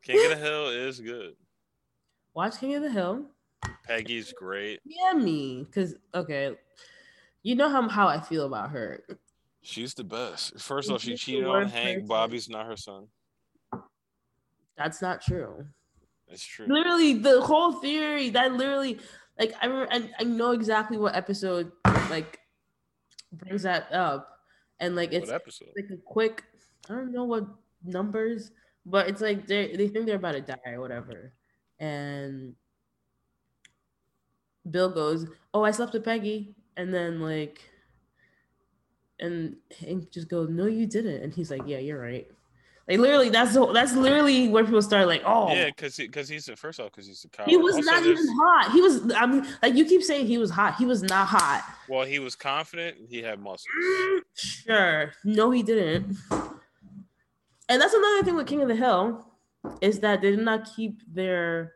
[0.02, 1.34] King of the Hill is good.
[2.34, 3.26] Watch King of the Hill.
[3.84, 4.80] Peggy's great.
[4.84, 5.66] Yeah, me.
[5.74, 6.56] Cause okay,
[7.42, 9.02] you know how how I feel about her.
[9.62, 10.60] She's the best.
[10.60, 11.96] First off, she cheated on Hank.
[11.96, 12.06] person?
[12.06, 13.08] Bobby's not her son.
[14.76, 15.66] That's not true.
[16.28, 16.66] It's true.
[16.68, 19.00] Literally, the whole theory that literally,
[19.38, 21.72] like, I remember, I, I know exactly what episode
[22.10, 22.40] like
[23.32, 24.40] brings that up,
[24.80, 26.44] and like it's like a quick.
[26.90, 27.46] I don't know what
[27.84, 28.50] numbers,
[28.86, 31.32] but it's like they they think they're about to die or whatever,
[31.78, 32.54] and
[34.70, 37.60] Bill goes, "Oh, I slept with Peggy," and then like,
[39.20, 42.28] and Hank just goes, "No, you didn't," and he's like, "Yeah, you're right."
[42.88, 46.48] Like literally, that's the, that's literally where people start like, "Oh, Yeah, because because he's
[46.56, 47.50] first off because he's a coward.
[47.50, 48.72] he was Also, not even hot.
[48.72, 50.76] He was, I mean, like you keep saying he was hot.
[50.76, 51.64] He was not hot.
[51.86, 52.96] Well, he was confident.
[53.10, 53.66] He had muscles.
[53.84, 55.12] Mm, sure.
[55.22, 56.16] No, he didn't.
[57.68, 59.26] And that's another thing with King of the Hill
[59.82, 61.74] is that they did not keep their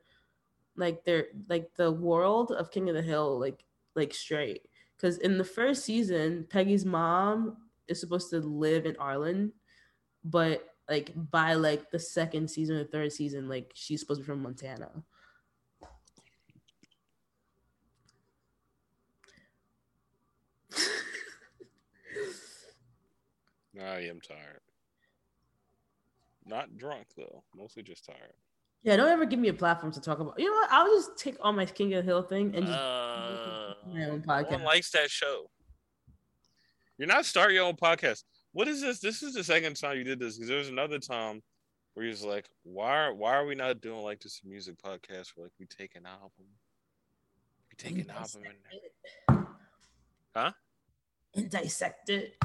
[0.77, 3.63] like their like the world of King of the Hill like
[3.95, 4.63] like straight.
[4.97, 9.53] Because in the first season, Peggy's mom is supposed to live in Ireland,
[10.25, 14.26] but like by like the second season or third season, like she's supposed to be
[14.26, 14.90] from Montana.
[23.80, 24.61] I am tired.
[26.45, 27.43] Not drunk though.
[27.57, 28.34] Mostly just tired.
[28.82, 30.34] Yeah, don't ever give me a platform to talk about.
[30.38, 30.70] You know what?
[30.72, 34.07] I'll just take on my King of the Hill thing and just Uh, my own
[34.07, 34.64] no one podcast.
[34.64, 35.49] likes that show.
[36.99, 38.24] You're not starting your own podcast.
[38.53, 39.00] What is this?
[39.00, 41.42] This is the second time you did this because there was another time
[41.94, 43.07] where he was like, "Why?
[43.07, 46.07] Are, why are we not doing like this music podcast where like we take an
[46.07, 46.46] album,
[47.70, 48.42] we take an album,
[49.28, 49.46] and
[50.34, 50.53] Huh?
[51.34, 52.36] And dissect it.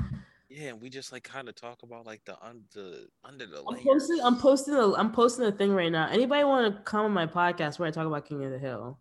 [0.50, 3.76] yeah, and we just like kind of talk about like the under under the I'm
[3.76, 4.20] layers." posting.
[4.24, 4.74] I'm posting.
[4.76, 6.08] A, I'm posting a thing right now.
[6.10, 8.98] Anybody want to come on my podcast where I talk about King of the Hill?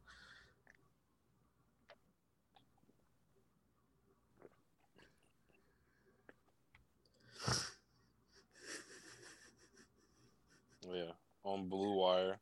[11.46, 12.38] on Blue Wire.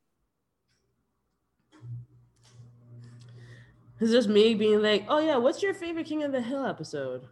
[4.00, 7.26] It's just me being like, oh yeah, what's your favorite King of the Hill episode?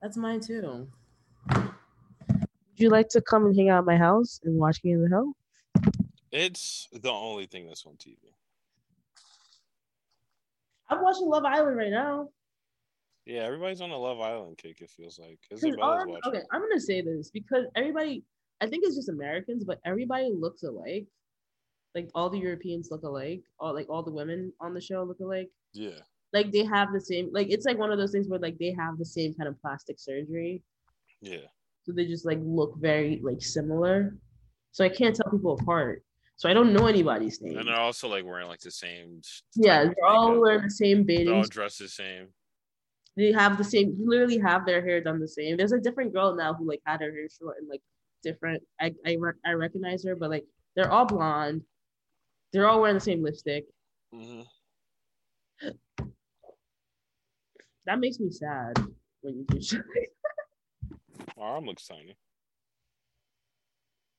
[0.00, 0.86] That's mine too.
[1.50, 1.72] Would
[2.76, 5.08] you like to come and hang out at my house and watch King of the
[5.08, 5.32] Hill?
[6.30, 8.16] It's the only thing that's on TV.
[10.88, 12.28] I'm watching Love Island right now.
[13.26, 14.80] Yeah, everybody's on a Love Island kick.
[14.80, 16.20] It feels like Isabella's.
[16.26, 18.22] Okay, I'm gonna say this because everybody
[18.60, 21.06] I think it's just Americans, but everybody looks alike.
[21.94, 23.42] Like all the Europeans look alike.
[23.60, 25.50] All like all the women on the show look alike.
[25.72, 26.00] Yeah.
[26.32, 27.30] Like they have the same.
[27.32, 29.60] Like it's like one of those things where like they have the same kind of
[29.60, 30.62] plastic surgery,
[31.22, 31.46] Yeah.
[31.84, 34.16] so they just like look very like similar.
[34.72, 36.02] So I can't tell people apart.
[36.36, 37.58] So I don't know anybody's name.
[37.58, 39.22] And they're also like wearing like the same.
[39.56, 41.26] Yeah, they're all wearing the same bathing.
[41.26, 42.28] They're all dressed the same.
[43.16, 46.12] they have the same you literally have their hair done the same there's a different
[46.12, 47.82] girl now who like had her hair short and like
[48.22, 48.62] different.
[48.80, 50.44] I i, rec- I recognize her but like
[50.76, 51.62] they're all blonde.
[52.52, 53.64] They're all wearing the same lipstick.
[54.12, 54.42] Hmm
[57.86, 58.78] that makes me sad
[59.22, 59.82] when you do shit
[61.36, 62.16] My arm looks tiny.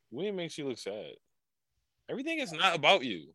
[0.10, 1.12] What makes you look sad?
[2.10, 3.28] Everything is not about you.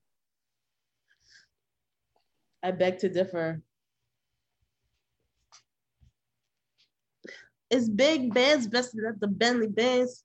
[2.65, 3.63] i beg to differ.
[7.71, 10.24] It's big bands best at the bentley bands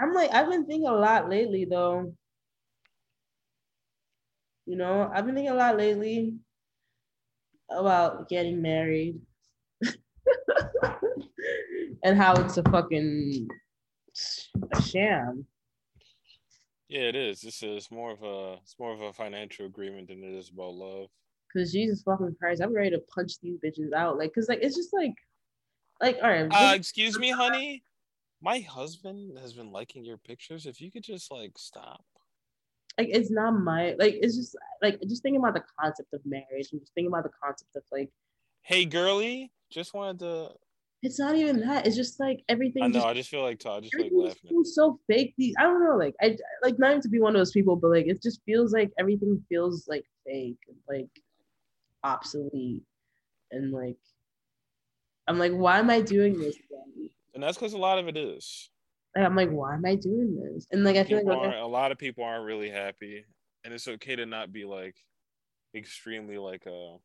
[0.00, 2.14] i'm like i've been thinking a lot lately though
[4.66, 6.34] you know i've been thinking a lot lately
[7.70, 9.18] about getting married
[12.04, 13.48] and how it's a fucking
[14.72, 15.46] a sham
[16.88, 17.40] Yeah, it is.
[17.40, 20.74] This is more of a it's more of a financial agreement than it is about
[20.74, 21.08] love.
[21.48, 24.76] because jesus fucking christ i'm ready to punch these bitches out like because like it's
[24.76, 25.14] just like
[26.00, 27.82] like all right Uh, excuse me, honey.
[28.42, 30.66] My husband has been liking your pictures.
[30.66, 32.04] If you could just like stop.
[32.98, 36.68] like it's not my like it's just like just thinking about the concept of marriage
[36.72, 38.10] and just thinking about the concept of like
[38.62, 40.52] Hey, girly, just wanted to.
[41.02, 42.94] it's not even that it's just like everything I know.
[42.94, 44.50] just, I just feel like I just like laughing.
[44.50, 47.34] feels so fake these i don't know like i like not even to be one
[47.34, 51.10] of those people but like it just feels like everything feels like fake and like
[52.04, 52.82] obsolete
[53.50, 53.98] and like
[55.28, 57.10] i'm like why am i doing this again?
[57.34, 58.70] And that's because a lot of it is.
[59.16, 60.66] I'm like why am i doing this?
[60.70, 63.24] And like i feel People like aren't, a lot of people aren't really happy,
[63.64, 64.96] and it's okay to not be like
[65.74, 66.96] extremely like uh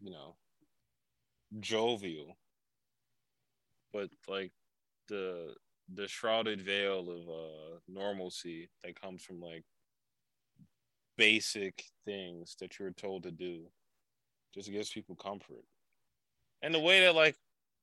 [0.00, 0.36] you know
[1.60, 2.36] jovial,
[3.92, 4.52] but like
[5.08, 5.54] the
[5.92, 9.64] the shrouded veil of uh normalcy that comes from like
[11.16, 13.66] basic things that you're told to do
[14.54, 15.64] just gives people comfort.
[16.62, 17.36] And the way that like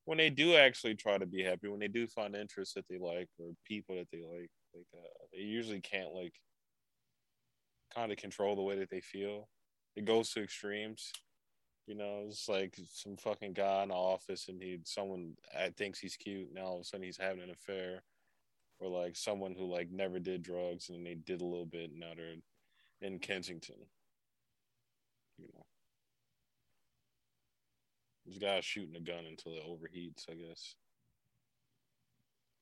[0.06, 2.97] when they do actually try to be happy when they do find interests that they
[2.97, 6.34] like or people that they like like uh, they usually can't like
[7.93, 9.47] kind of control the way that they feel
[9.95, 11.12] it goes to extremes
[11.88, 15.99] you know it's like some fucking guy in the office and he someone uh, thinks
[15.99, 18.04] he's cute now all of a sudden he's having an affair
[18.80, 21.99] or like someone who like never did drugs and they did a little bit and
[21.99, 22.36] now they're
[23.02, 23.76] in Kensington.
[25.38, 25.66] You know.
[28.32, 30.75] This guy's shooting a gun until it overheats, I guess.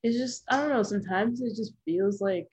[0.03, 0.83] it's just I don't know.
[0.83, 2.47] Sometimes it just feels like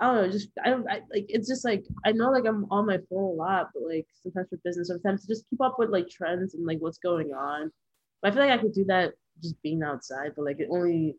[0.00, 0.30] I don't know.
[0.30, 3.24] Just I don't I, like it's just like I know like I'm on my phone
[3.24, 6.54] a lot, but like sometimes for business, sometimes to just keep up with like trends
[6.54, 7.70] and like what's going on.
[8.22, 11.16] But I feel like I could do that just being outside, but like it only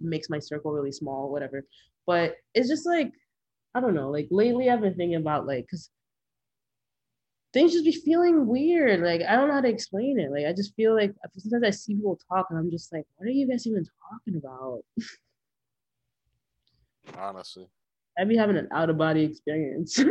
[0.00, 1.64] makes my circle really small, whatever.
[2.06, 3.12] But it's just like
[3.74, 4.10] I don't know.
[4.10, 5.90] Like lately, I've been thinking about like because
[7.54, 9.00] things just be feeling weird.
[9.00, 10.30] Like I don't know how to explain it.
[10.30, 13.28] Like I just feel like sometimes I see people talk and I'm just like, what
[13.28, 14.80] are you guys even talking about?
[17.18, 17.66] Honestly.
[18.18, 20.02] I'd be having an out of body experience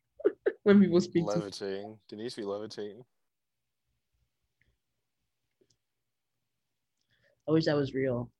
[0.64, 1.42] when people speak to me.
[1.42, 1.98] Levitating.
[2.08, 3.04] Denise be levitating.
[7.48, 8.30] I wish that was real.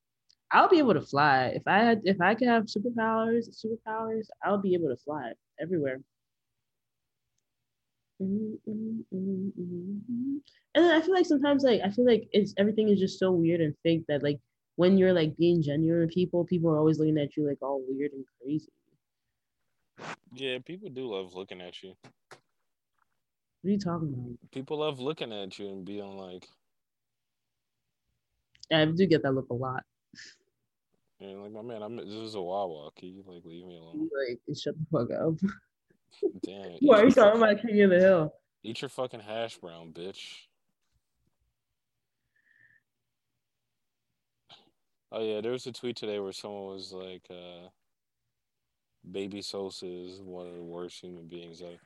[0.51, 1.53] I'll be able to fly.
[1.55, 5.31] If I had if I could have superpowers, superpowers, I'll be able to fly
[5.61, 6.01] everywhere.
[8.21, 9.03] Mm, mm.
[10.75, 13.31] And then I feel like sometimes like I feel like it's everything is just so
[13.31, 14.39] weird and fake that like
[14.75, 17.81] when you're like being genuine with people, people are always looking at you like all
[17.87, 18.71] weird and crazy.
[20.33, 21.93] Yeah, people do love looking at you.
[23.61, 24.51] What are you talking about?
[24.51, 26.47] People love looking at you and being like,
[28.69, 29.83] Yeah, I do get that look a lot.
[31.19, 32.91] yeah, like my man, I'm this is a Wawa.
[32.97, 34.09] Can you like leave me alone?
[34.27, 35.35] Like, shut the fuck up.
[36.43, 36.71] Damn.
[36.81, 38.33] Why are you talking fucking- about King of the Hill?
[38.63, 40.19] Eat your fucking hash brown, bitch.
[45.11, 47.67] Oh yeah, there was a tweet today where someone was like, uh
[49.09, 51.77] Baby Sosa is one of the worst human beings ever.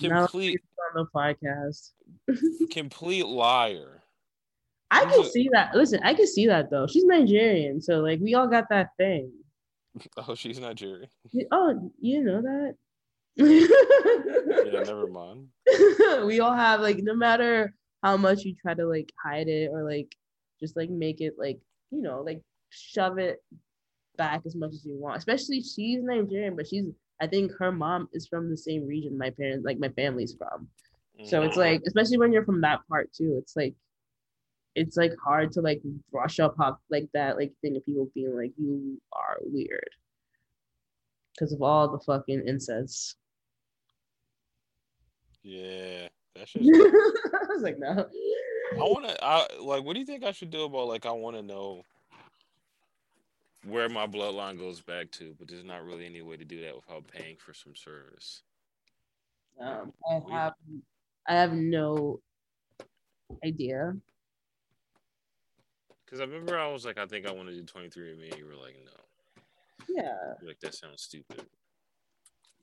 [0.00, 0.58] Complete,
[0.96, 1.92] on the podcast.
[2.70, 4.02] complete liar.
[4.90, 5.74] I can see that.
[5.74, 6.86] Listen, I can see that though.
[6.86, 9.30] She's Nigerian, so like we all got that thing.
[10.16, 11.08] Oh, she's Nigerian.
[11.52, 12.74] Oh, you know that.
[13.36, 15.48] Yeah, never mind.
[16.26, 19.82] we all have like no matter how much you try to like hide it or
[19.82, 20.14] like
[20.60, 21.58] just like make it like
[21.90, 23.38] you know like shove it
[24.16, 26.84] back as much as you want especially she's nigerian but she's
[27.20, 30.68] i think her mom is from the same region my parents like my family's from
[31.22, 31.60] so it's Mhm.
[31.60, 33.74] like especially when you're from that part too it's like
[34.74, 35.80] it's like hard to like
[36.12, 39.88] brush up off like that like thing of people being like you are weird
[41.34, 43.16] because of all the fucking incest
[45.44, 46.68] yeah, that's just.
[46.68, 48.08] I was like, no.
[48.72, 49.24] I want to.
[49.24, 49.84] I like.
[49.84, 51.06] What do you think I should do about like?
[51.06, 51.84] I want to know
[53.66, 56.74] where my bloodline goes back to, but there's not really any way to do that
[56.74, 58.42] without paying for some service.
[59.60, 60.52] Um, I have,
[61.28, 62.20] I have no
[63.44, 63.94] idea.
[66.04, 68.36] Because I remember I was like, I think I want to do 23andMe.
[68.38, 69.42] You were like, no.
[69.88, 71.46] Yeah, You're like that sounds stupid.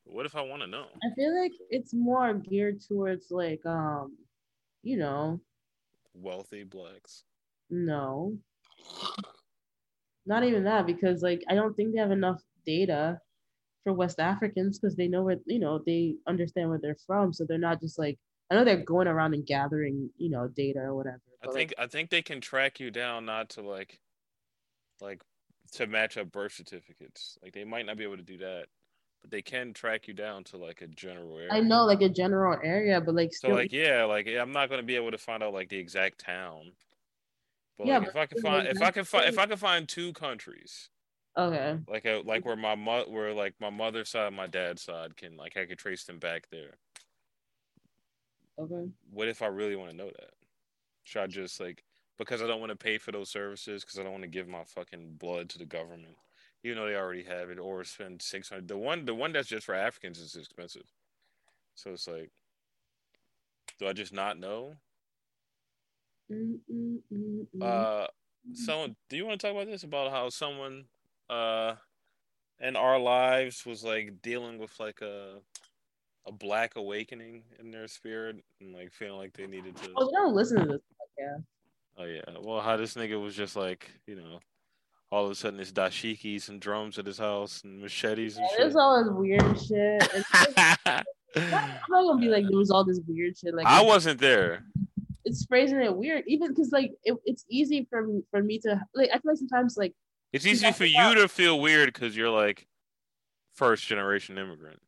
[0.06, 0.86] But what if I want to know?
[1.04, 4.18] I feel like it's more geared towards like, um,
[4.84, 5.40] you know,
[6.14, 7.24] Wealthy blacks.
[7.70, 8.38] no,
[10.26, 13.20] not even that because like I don't think they have enough data
[13.84, 17.46] for West Africans because they know where you know they understand where they're from, so
[17.46, 20.96] they're not just like I know they're going around and gathering you know data or
[20.96, 21.22] whatever.
[21.42, 24.00] I but, think I think they can track you down not to like
[25.00, 25.22] like
[25.74, 27.38] to match up birth certificates.
[27.42, 28.68] Like they might not be able to do that,
[29.22, 31.50] but they can track you down to like a general area.
[31.52, 34.84] I know like a general area, but like So like yeah, like I'm not gonna
[34.84, 36.74] be able to find out like the exact town.
[37.78, 39.58] But Yeah, like but if I can find if I can find if I can
[39.58, 40.90] find two countries
[41.38, 44.84] okay, like a like where my mo- where like my mother's side and my dad's
[44.84, 46.78] side can like I could trace them back there.
[48.58, 48.92] okay.
[49.10, 50.34] What if I really want to know that?
[51.04, 51.84] Should I just like
[52.18, 54.48] because I don't want to pay for those services because I don't want to give
[54.48, 56.18] my fucking blood to the government,
[56.64, 58.68] even though they already have it, or spend six hundred.
[58.68, 60.86] The one the one that's just for Africans is expensive,
[61.76, 62.32] so it's like,
[63.80, 64.76] do I just not know?
[66.32, 67.62] Mm, mm, mm.
[67.62, 68.08] Uh,
[68.54, 70.86] someone, do you want to talk about this about how someone,
[71.30, 71.76] uh,
[72.62, 75.40] in our lives was like dealing with like a
[76.28, 79.90] a black awakening in their spirit and like feeling like they needed to.
[79.96, 80.82] Oh, don't listen to this
[81.20, 81.44] podcast.
[81.98, 82.22] Oh yeah.
[82.40, 84.40] Well, how this nigga was just like, you know,
[85.12, 88.68] all of a sudden it's dashikis and drums at his house and machetes and Yeah,
[88.68, 88.76] shit.
[88.78, 90.26] all this weird shit.
[90.56, 91.04] I'm
[91.90, 93.54] not gonna be like there was all this weird shit.
[93.54, 94.64] Like I wasn't there.
[95.26, 98.82] it's phrasing it weird, even because like it, it's easy for me for me to
[98.96, 99.10] like.
[99.10, 99.94] I feel like sometimes like
[100.34, 102.66] It's easy for you to feel weird because you're like
[103.56, 104.80] first generation immigrant,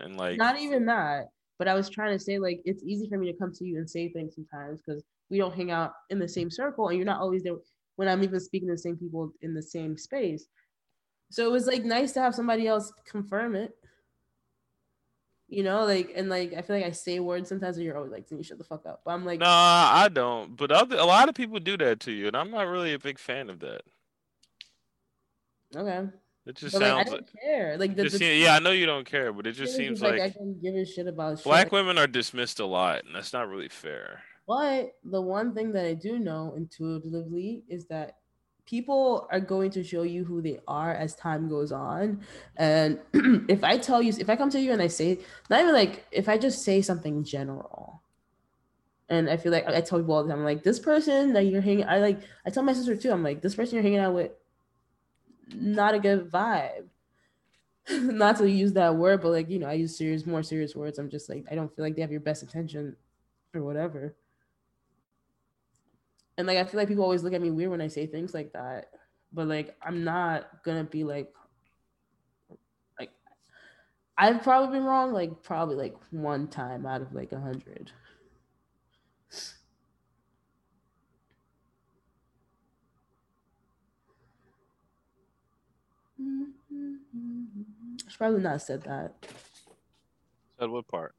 [0.00, 1.28] and like not even that.
[1.58, 3.78] But I was trying to say like it's easy for me to come to you
[3.78, 7.06] and say things sometimes because we don't hang out in the same circle and you're
[7.06, 7.54] not always there
[7.96, 10.46] when I'm even speaking to the same people in the same space.
[11.30, 13.76] So it was like nice to have somebody else confirm it.
[15.48, 18.12] You know, like and like I feel like I say words sometimes and you're always
[18.12, 20.56] like, "Can you shut the fuck up?" But I'm like, Nah, I don't.
[20.56, 22.98] But other, a lot of people do that to you, and I'm not really a
[22.98, 23.82] big fan of that.
[25.76, 26.08] okay,
[26.46, 27.30] It just but like I don't like.
[27.42, 27.76] care.
[27.78, 30.14] Like the, just the yeah, I know you don't care, but it just seems like,
[30.14, 31.44] I like can give a shit about shit.
[31.44, 34.22] black women are dismissed a lot, and that's not really fair.
[34.46, 38.16] But the one thing that I do know intuitively is that
[38.66, 42.20] people are going to show you who they are as time goes on.
[42.56, 42.98] And
[43.48, 45.20] if I tell you, if I come to you and I say,
[45.50, 48.02] not even like, if I just say something general,
[49.08, 51.60] and I feel like I tell people all the time, like, this person that you're
[51.60, 54.14] hanging, I like, I tell my sister too, I'm like, this person you're hanging out
[54.14, 54.30] with,
[55.54, 56.88] not a good vibe.
[57.90, 60.98] not to use that word, but like, you know, I use serious, more serious words.
[60.98, 62.96] I'm just like, I don't feel like they have your best intention
[63.52, 64.14] or whatever.
[66.36, 68.34] And like I feel like people always look at me weird when I say things
[68.34, 68.90] like that.
[69.32, 71.32] But like I'm not gonna be like
[72.98, 73.10] like
[74.18, 77.92] I've probably been wrong like probably like one time out of like a hundred.
[86.20, 89.14] I should probably not have said that.
[90.58, 91.14] Said what part?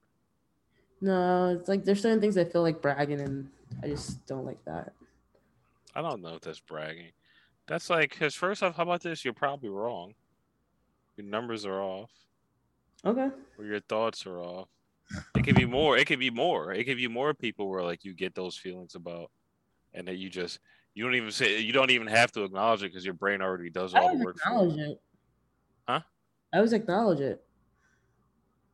[1.01, 3.49] No, it's like there's certain things I feel like bragging and
[3.83, 4.93] I just don't like that.
[5.95, 7.11] I don't know if that's bragging.
[7.67, 9.23] That's like, because first off, how about this?
[9.23, 10.13] You're probably wrong.
[11.17, 12.11] Your numbers are off,
[13.05, 13.29] Okay.
[13.57, 14.67] or your thoughts are off.
[15.35, 15.97] It could be more.
[15.97, 16.73] It could be more.
[16.73, 19.31] It could be more people where like you get those feelings about,
[19.93, 20.59] and that you just
[20.93, 23.69] you don't even say you don't even have to acknowledge it because your brain already
[23.69, 24.37] does I all the work.
[24.37, 25.01] Acknowledge it.
[25.87, 26.01] Huh?
[26.51, 27.43] I always acknowledge it.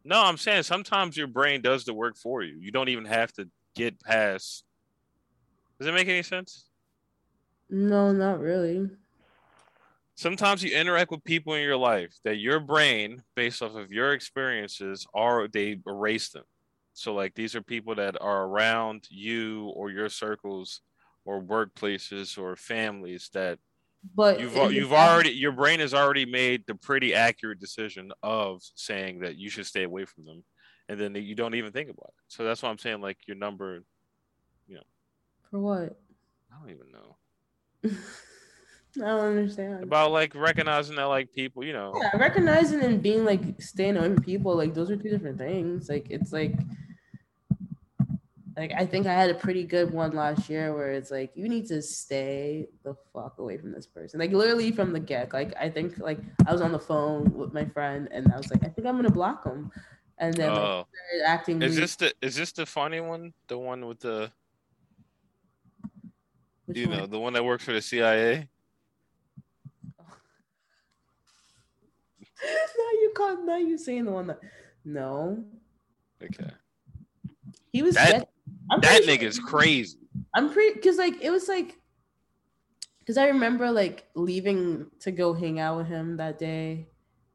[0.03, 2.55] No, I'm saying sometimes your brain does the work for you.
[2.57, 4.63] You don't even have to get past.
[5.77, 6.65] Does it make any sense?
[7.71, 8.89] No, not really.
[10.15, 14.13] Sometimes you interact with people in your life that your brain, based off of your
[14.13, 16.43] experiences, are they erase them.
[16.93, 20.81] So like these are people that are around you or your circles
[21.23, 23.57] or workplaces or families that
[24.13, 29.21] But you've you've already your brain has already made the pretty accurate decision of saying
[29.21, 30.43] that you should stay away from them,
[30.89, 32.23] and then you don't even think about it.
[32.27, 33.83] So that's why I'm saying like your number.
[34.67, 34.83] You know
[35.49, 35.97] for what?
[36.51, 37.15] I don't even know
[38.97, 39.83] I don't understand.
[39.83, 44.13] about like recognizing that like people, you know, yeah, recognizing and being like staying away
[44.13, 45.87] from people, like those are two different things.
[45.89, 46.55] Like it's like
[48.57, 51.47] like I think I had a pretty good one last year where it's like you
[51.47, 54.19] need to stay the fuck away from this person.
[54.19, 55.31] Like literally from the get.
[55.33, 58.51] Like I think like I was on the phone with my friend and I was
[58.51, 59.71] like, I think I'm gonna block him.
[60.17, 60.85] And then Oh.
[60.85, 61.83] started acting is weird.
[61.83, 63.33] this the is this the funny one?
[63.47, 64.31] The one with the
[66.71, 66.97] Which you one?
[66.99, 68.47] know the one that works for the CIA?
[72.43, 74.39] now you call now you saying the one that
[74.83, 75.43] no.
[76.23, 76.49] Okay,
[77.71, 78.29] He was That-.
[78.69, 79.97] I'm that pretty sure- nigga's crazy.
[80.33, 81.77] I'm pretty because like it was like
[82.99, 86.87] because I remember like leaving to go hang out with him that day,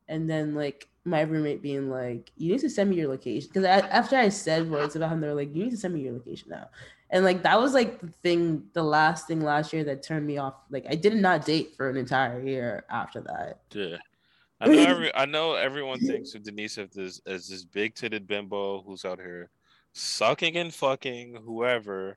[0.09, 3.65] and then like my roommate being like, "You need to send me your location." Because
[3.65, 6.13] after I said words about him, they were like, "You need to send me your
[6.15, 6.69] location now,"
[7.11, 10.39] and like that was like the thing, the last thing last year that turned me
[10.39, 10.55] off.
[10.71, 13.61] Like I did not date for an entire year after that.
[13.73, 13.97] Yeah.
[14.61, 18.27] I know every I know everyone thinks of Denise as this as this big titted
[18.27, 19.51] bimbo who's out here
[19.93, 22.17] sucking and fucking whoever.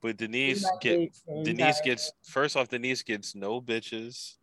[0.00, 4.34] But Denise get date for an Denise gets first off Denise gets no bitches.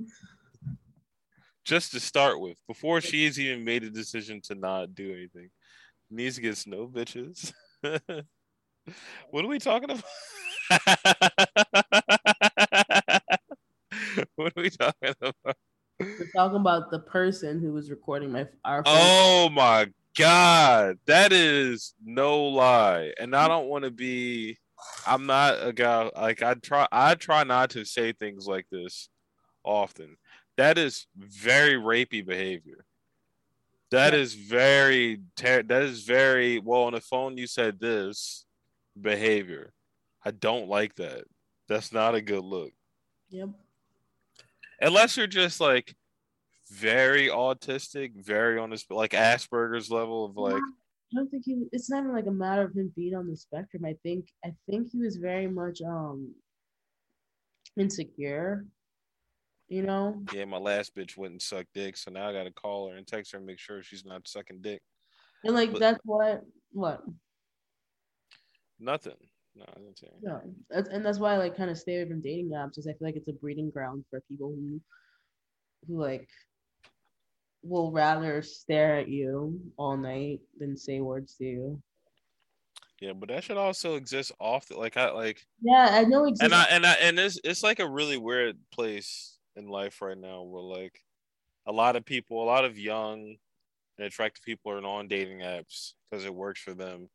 [1.64, 5.50] Just to start with, before she's even made a decision to not do anything.
[6.10, 7.54] Denise gets no bitches.
[9.32, 10.04] what are we talking about?
[14.36, 15.58] what are we talking about?
[16.00, 18.84] We're talking about the person who was recording my our.
[18.84, 18.94] phone.
[18.96, 23.14] Oh my god, that is no lie.
[23.20, 24.58] And I don't want to be
[25.08, 29.10] I'm not a guy like I try I try not to say things like this
[29.64, 30.18] often.
[30.58, 32.86] That is very rapey behavior.
[33.92, 34.20] That Yeah.
[34.20, 38.46] is very ter- that is very well on the phone you said this
[39.00, 39.74] behavior.
[40.26, 41.24] I don't like that.
[41.68, 42.72] That's not a good look
[43.30, 43.50] Yep.
[44.82, 45.96] unless you're just like
[46.70, 51.66] very autistic, very on this like Asperger's level of like I don't think he.
[51.72, 53.86] It's not even like a matter of him being on the spectrum.
[53.86, 54.30] I think.
[54.44, 56.34] I think he was very much um
[57.78, 58.66] insecure.
[59.70, 60.22] You know.
[60.34, 63.32] yeah, my last bitch wouldn't suck dick, so now I gotta call her and text
[63.32, 64.82] her and make sure she's not sucking dick.
[65.44, 66.42] And like But- that's what
[66.72, 67.02] what
[68.84, 69.16] Nothing.
[69.56, 70.56] No, I didn't say anything.
[70.70, 72.92] that's, and that's why I like kind of stay away from dating apps because I
[72.92, 74.82] feel like it's a breeding ground for people who
[75.88, 76.28] who like
[77.64, 81.84] will rather stare at you all night than say words to you.
[83.00, 86.46] Yeah, but that should also exist off the like I like Yeah, I know exactly.
[86.46, 90.18] and I and I and it's it's like a really weird place in life right
[90.18, 91.00] now where like
[91.66, 93.38] a lot of people, a lot of young
[93.98, 97.10] and attractive people are on dating apps because it works for them,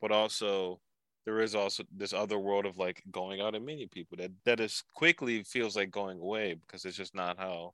[0.00, 0.80] but also
[1.24, 4.60] there is also this other world of like going out and meeting people that that
[4.60, 7.72] is quickly feels like going away because it's just not how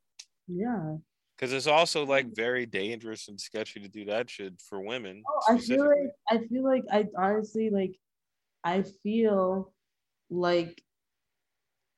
[0.48, 0.96] yeah.
[1.36, 5.22] because it's also like very dangerous and sketchy to do that shit for women.
[5.28, 7.96] Oh, I feel like I feel like I honestly like
[8.64, 9.72] I feel
[10.30, 10.82] like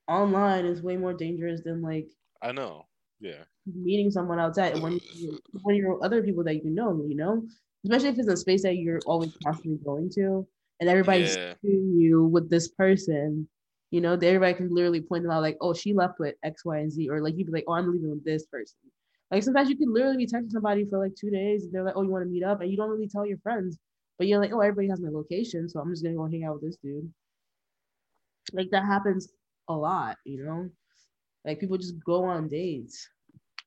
[0.06, 2.08] online is way more dangerous than like
[2.42, 2.86] I know.
[3.20, 3.42] Yeah.
[3.66, 5.00] meeting someone outside when
[5.62, 7.42] when you're other people that you know, you know,
[7.84, 10.46] especially if it's a space that you're always constantly going to,
[10.80, 11.54] and everybody's Yeah.
[11.62, 13.48] you with this person.
[13.90, 16.78] You know, everybody can literally point them out like, oh, she left with X, Y,
[16.78, 18.76] and Z, or like you'd be like, oh, I'm leaving with this person.
[19.30, 21.94] Like sometimes you can literally be texting somebody for like two days, and they're like,
[21.96, 23.78] oh, you want to meet up, and you don't really tell your friends,
[24.18, 26.54] but you're like, oh, everybody has my location, so I'm just gonna go hang out
[26.54, 27.10] with this dude.
[28.52, 29.28] Like that happens
[29.68, 30.68] a lot, you know.
[31.44, 33.08] Like people just go on dates.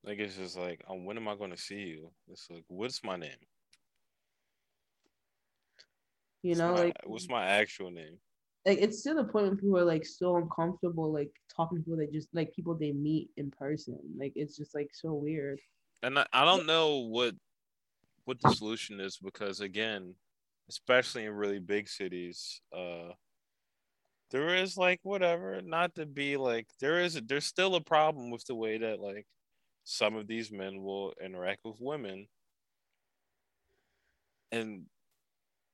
[0.04, 2.12] Like it's just like, um, when am I to see you?
[2.30, 3.38] It's like, what's my name?
[6.44, 8.18] You What's know, my- like what's my actual name?
[8.66, 11.98] like it's to the point when people are like so uncomfortable like talking to people
[11.98, 13.98] that just like people they meet in person.
[14.18, 15.60] Like it's just like so weird.
[16.04, 17.36] And I, I don't know what
[18.26, 20.16] what the solution is because again,
[20.70, 23.14] especially in really big cities, uh,
[24.30, 25.62] there is like whatever.
[25.62, 29.26] Not to be like there is there's still a problem with the way that like
[29.84, 32.28] some of these men will interact with women
[34.52, 34.84] and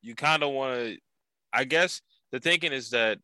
[0.08, 0.98] you kind of want to
[1.54, 2.02] i guess
[2.32, 3.20] the thinking is that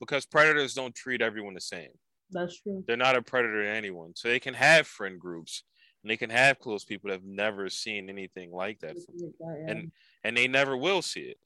[0.00, 1.90] because predators don't treat everyone the same.
[2.30, 2.84] That's true.
[2.86, 4.12] they're not a predator to anyone.
[4.14, 5.64] So they can have friend groups
[6.02, 8.96] and they can have close people that have never seen anything like that
[9.66, 9.90] and
[10.24, 11.38] and they never will see it.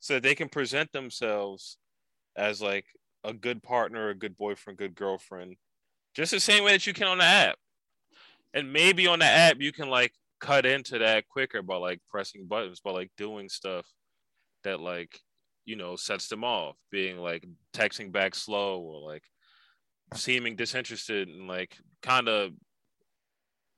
[0.00, 1.78] So they can present themselves
[2.36, 2.86] as like
[3.24, 5.56] a good partner a good boyfriend good girlfriend
[6.14, 7.56] just the same way that you can on the app.
[8.54, 12.46] And maybe on the app you can like cut into that quicker by like pressing
[12.46, 13.86] buttons by like doing stuff
[14.64, 15.20] that like
[15.64, 19.24] you know sets them off being like texting back slow or like
[20.14, 22.52] seeming disinterested and like kind of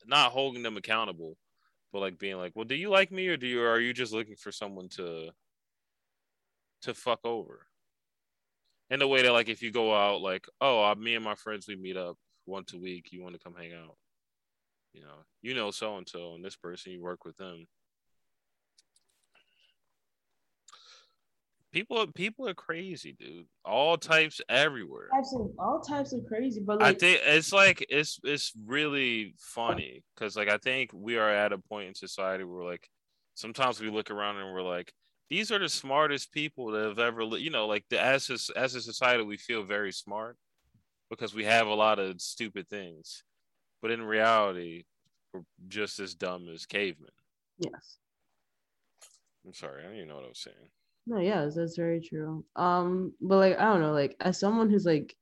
[0.07, 1.37] not holding them accountable
[1.93, 4.13] but like being like well do you like me or do you are you just
[4.13, 5.31] looking for someone to
[6.83, 7.67] to fuck over?
[8.91, 11.35] In the way that like if you go out like oh uh, me and my
[11.35, 13.09] friends we meet up once a week.
[13.13, 13.97] You want to come hang out
[14.93, 17.67] you know you know so and so and this person you work with them.
[21.73, 23.47] People people are crazy dude.
[23.65, 25.09] All types everywhere.
[25.13, 30.37] Of, all types of crazy, but I think it's like it's it's really funny because
[30.37, 32.89] like I think we are at a point in society where like
[33.35, 34.93] sometimes we look around and we're like
[35.29, 38.59] these are the smartest people that have ever li-" you know like the as a,
[38.59, 40.37] as a society we feel very smart
[41.09, 43.23] because we have a lot of stupid things
[43.83, 44.85] but in reality
[45.33, 47.11] we're just as dumb as cavemen.
[47.59, 47.99] yes.
[49.47, 50.69] I'm sorry, I don't even know what I was saying.
[51.07, 52.45] No, yes, that's very true.
[52.57, 55.17] Um, but like I don't know, like as someone who's like,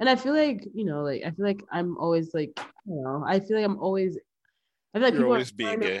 [0.00, 2.50] and I feel like you know, like I feel like I'm always like,
[2.86, 4.18] don't know, I feel like I'm always,
[4.94, 6.00] I feel like You're people always are being gay.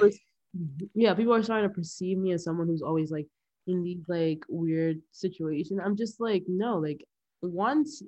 [0.94, 3.26] yeah, people are starting to perceive me as someone who's always like
[3.66, 5.80] in these like weird situations.
[5.84, 7.04] I'm just like, no, like
[7.40, 8.02] once,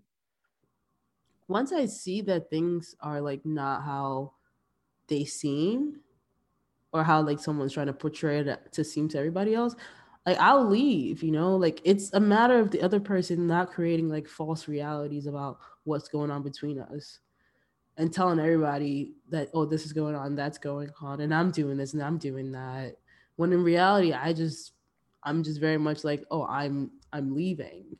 [1.49, 4.33] once I see that things are like not how
[5.09, 6.01] they seem,
[6.93, 9.75] or how like someone's trying to portray it uh, to seem to everybody else
[10.27, 14.09] like I'll leave, you know, like it's a matter of the other person not creating
[14.09, 17.19] like false realities about what's going on between us
[17.97, 21.77] and telling everybody that oh this is going on, that's going on and I'm doing
[21.77, 22.97] this and I'm doing that.
[23.37, 24.75] When in reality I just
[25.25, 27.97] I'm just very much like, oh, I'm I'm leaving.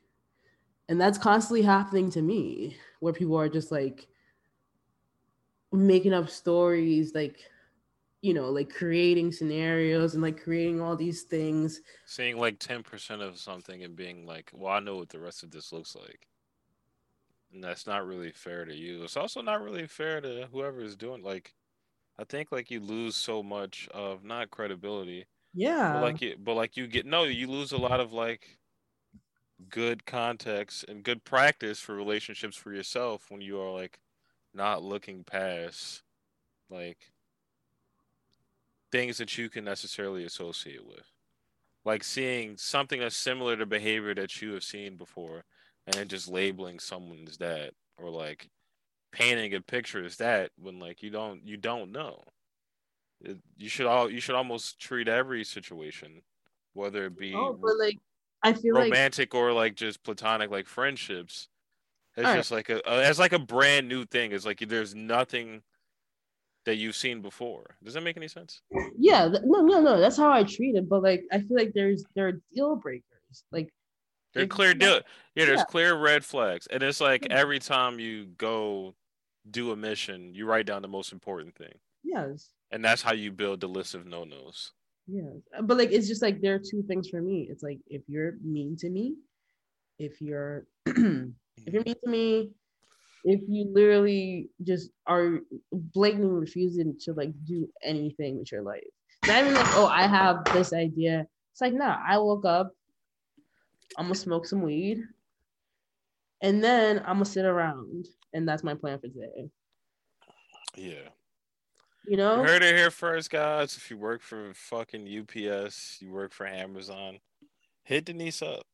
[0.87, 4.07] And that's constantly happening to me where people are just like
[5.71, 7.49] making up stories like
[8.21, 13.37] you know, like creating scenarios and like creating all these things Seeing like 10% of
[13.37, 16.29] something and being like, well, I know what the rest of this looks like.
[17.51, 19.03] And that's not really fair to you.
[19.03, 21.55] It's also not really fair to whoever is doing like
[22.17, 25.91] I think like you lose so much of not credibility, Yeah.
[25.91, 28.59] but like you but like you get no, you lose a lot of like
[29.69, 33.99] good context and good practice for relationships for yourself when you are like
[34.53, 36.03] not looking past
[36.69, 37.11] like
[38.91, 41.05] things that you can necessarily associate with.
[41.85, 45.43] Like seeing something that's similar to behavior that you have seen before
[45.85, 48.49] and then just labeling someone as that or like
[49.11, 52.23] painting a picture as that when like you don't you don't know.
[53.21, 56.21] It, you should all you should almost treat every situation
[56.73, 57.97] whether it be oh, but like
[58.43, 61.47] I feel like romantic or like just platonic like friendships
[62.15, 62.39] it's Alright.
[62.39, 65.61] just like a, a it's like a brand new thing it's like there's nothing
[66.65, 68.61] that you've seen before does that make any sense
[68.97, 70.87] yeah, no, no, no, that's how I treat it.
[70.87, 73.03] But like I feel like there's there are deal breakers.
[73.51, 73.73] Like
[74.33, 75.01] they're clear deal
[75.35, 75.65] yeah there's yeah.
[75.65, 78.95] clear red flags and it's like every time you go
[79.51, 82.49] do a mission you write down the most important thing Yes.
[82.71, 84.71] and that's how you build the list of no-nos
[85.07, 85.41] Yes.
[85.57, 87.47] Uh, but like it's just like there are two things for me.
[87.49, 89.15] It's like if you're mean to me,
[89.99, 92.51] if you're if you're mean to me,
[93.23, 95.39] if you literally just are
[95.71, 98.83] blatantly refusing to like do anything with your life.
[99.25, 101.25] Not even like, oh, I have this idea.
[101.51, 102.73] It's like, nah, I woke up,
[103.97, 104.99] I'm gonna smoke some weed,
[106.41, 109.49] and then I'm gonna sit around, and that's my plan for today.
[110.75, 111.09] yeah
[112.05, 112.37] You know?
[112.37, 116.45] you heard it here first guys if you work for fucking ups you work for
[116.45, 117.19] amazon
[117.83, 118.65] hit denise up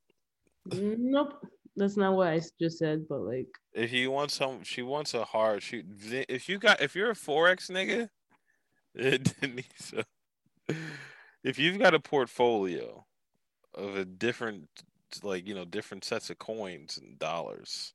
[0.70, 1.46] mm, Nope.
[1.76, 5.24] That's not what I just said, but like If you want some, she wants a
[5.24, 5.86] hard shoot.
[6.28, 8.10] If you got, if you're a forex nigga,
[9.40, 9.94] Denise,
[11.44, 13.06] if you've got a portfolio
[13.74, 14.68] of a different,
[15.24, 17.94] like you know, different sets of coins and dollars,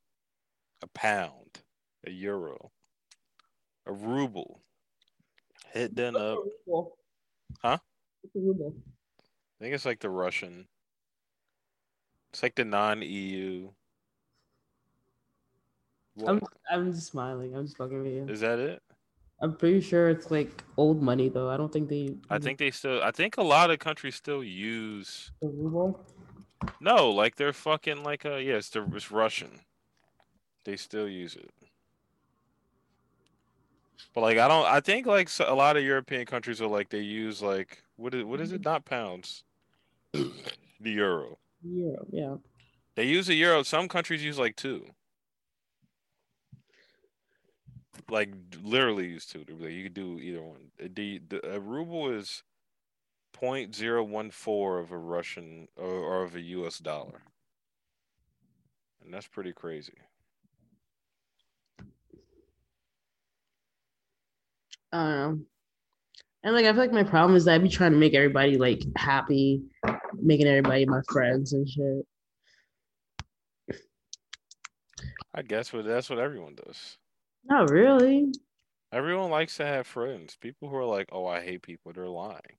[0.83, 1.61] a pound,
[2.07, 2.71] a euro,
[3.87, 4.63] a ruble,
[5.75, 6.39] hit then up.
[7.63, 7.79] Huh?
[8.23, 8.75] What's a ruble?
[9.19, 10.67] I think it's like the Russian.
[12.33, 13.71] It's like the non-EU.
[16.27, 16.41] I'm
[16.71, 17.55] I'm just smiling.
[17.57, 18.27] I'm just fucking with you.
[18.29, 18.83] Is that it?
[19.41, 21.51] I'm pretty sure it's like old money though.
[21.51, 22.17] I don't think they.
[22.31, 23.03] I think they still.
[23.03, 25.33] I think a lot of countries still use.
[25.41, 26.01] the ruble.
[26.81, 29.61] No, like they're fucking like a yes, they're it's Russian.
[30.65, 31.51] They still use it.
[34.13, 34.67] But like I don't.
[34.67, 38.25] I think like a lot of European countries are like they use like what is
[38.25, 38.63] what is it?
[38.63, 38.71] Mm-hmm.
[38.71, 39.45] Not pounds.
[40.13, 41.39] the euro.
[41.63, 42.37] Yeah, yeah.
[42.95, 43.63] They use a euro.
[43.63, 44.87] Some countries use like two.
[48.11, 49.45] Like literally use two.
[49.49, 50.71] You could do either one.
[50.83, 52.43] Uh, the, the a ruble is
[53.35, 57.23] 0.014 of a Russian or, or of a US dollar.
[59.03, 59.95] And that's pretty crazy.
[64.95, 65.41] I don't know.
[66.45, 68.57] And like I feel like my problem is that I be trying to make everybody
[68.57, 69.63] like happy,
[70.23, 72.07] making everybody my friends and shit.
[75.35, 76.99] I guess what that's what everyone does.
[77.45, 78.33] Not really.
[78.93, 80.37] Everyone likes to have friends.
[80.41, 82.59] People who are like, "Oh, I hate people," they're lying.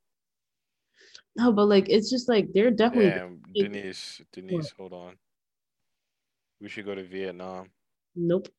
[1.38, 5.16] No, but like it's just like they're definitely Damn, Denise, Denise, hold on.
[6.60, 7.70] We should go to Vietnam.
[8.14, 8.50] nope.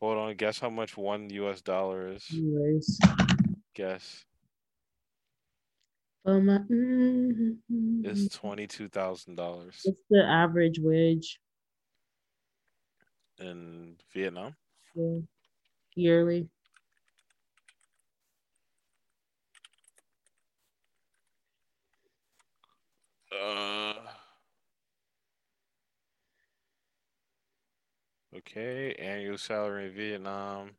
[0.00, 2.24] Hold on, guess how much one US dollar is?
[2.32, 2.98] Anyways.
[3.74, 4.24] Guess.
[6.24, 7.56] But my, mm,
[8.04, 11.40] It's twenty-two thousand dollars what's the average wage
[13.40, 14.54] in Vietnam.
[14.94, 15.18] yeah,
[15.96, 16.48] yearly?
[23.32, 23.94] Uh.
[28.36, 30.76] Okay, annual salary in Vietnam.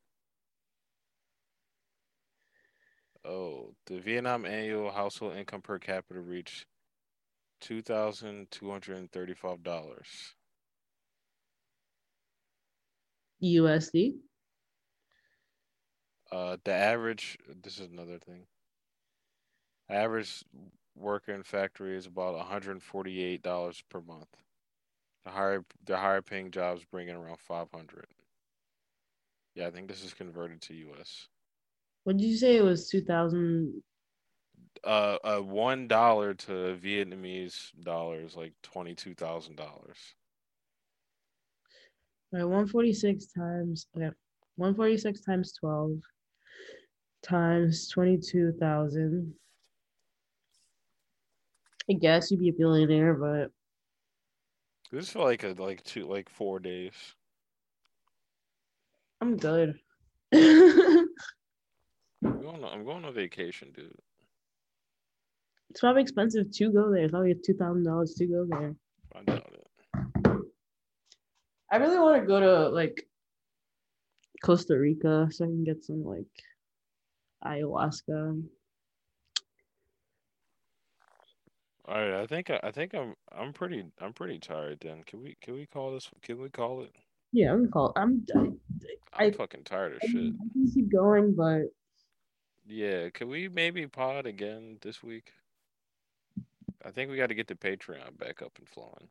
[3.25, 6.65] Oh, the Vietnam annual household income per capita reached
[7.59, 10.35] two thousand two hundred and thirty-five dollars.
[13.43, 14.15] USD.
[16.31, 17.37] Uh, the average.
[17.63, 18.45] This is another thing.
[19.89, 20.43] Average
[20.95, 24.35] worker in factory is about one hundred forty-eight dollars per month.
[25.25, 28.07] The higher the higher paying jobs bring in around five hundred.
[29.55, 31.27] Yeah, I think this is converted to U.S.
[32.03, 32.57] What did you say?
[32.57, 33.83] It was two thousand.
[34.83, 39.97] Uh, uh, one dollar to Vietnamese dollars like twenty-two thousand dollars.
[42.31, 44.11] Right, one forty six times okay,
[44.55, 45.97] one forty six times twelve
[47.23, 49.33] times twenty two thousand.
[51.89, 53.51] I guess you'd be a billionaire, but
[54.91, 56.93] This is for like a like two like four days.
[59.21, 59.79] I'm good.
[60.33, 61.07] I'm
[62.23, 63.93] going on, I'm going on vacation, dude.
[65.69, 67.03] It's probably expensive to go there.
[67.03, 68.75] It's probably two thousand dollars to go there.
[69.15, 69.67] I doubt it.
[71.71, 73.07] I really want to go to like
[74.43, 76.25] Costa Rica so I can get some like
[77.45, 78.41] ayahuasca.
[81.89, 84.77] All right, I think I think I'm I'm pretty I'm pretty tired.
[84.81, 86.07] Then can we can we call this?
[86.21, 86.91] Can we call it?
[87.31, 87.93] Yeah, I'm call.
[87.95, 88.27] I'm.
[89.11, 90.33] I, I'm fucking tired of I shit.
[90.39, 91.63] I can keep going, but
[92.67, 95.31] Yeah, can we maybe pod again this week?
[96.85, 99.09] I think we got to get the Patreon back up and flowing.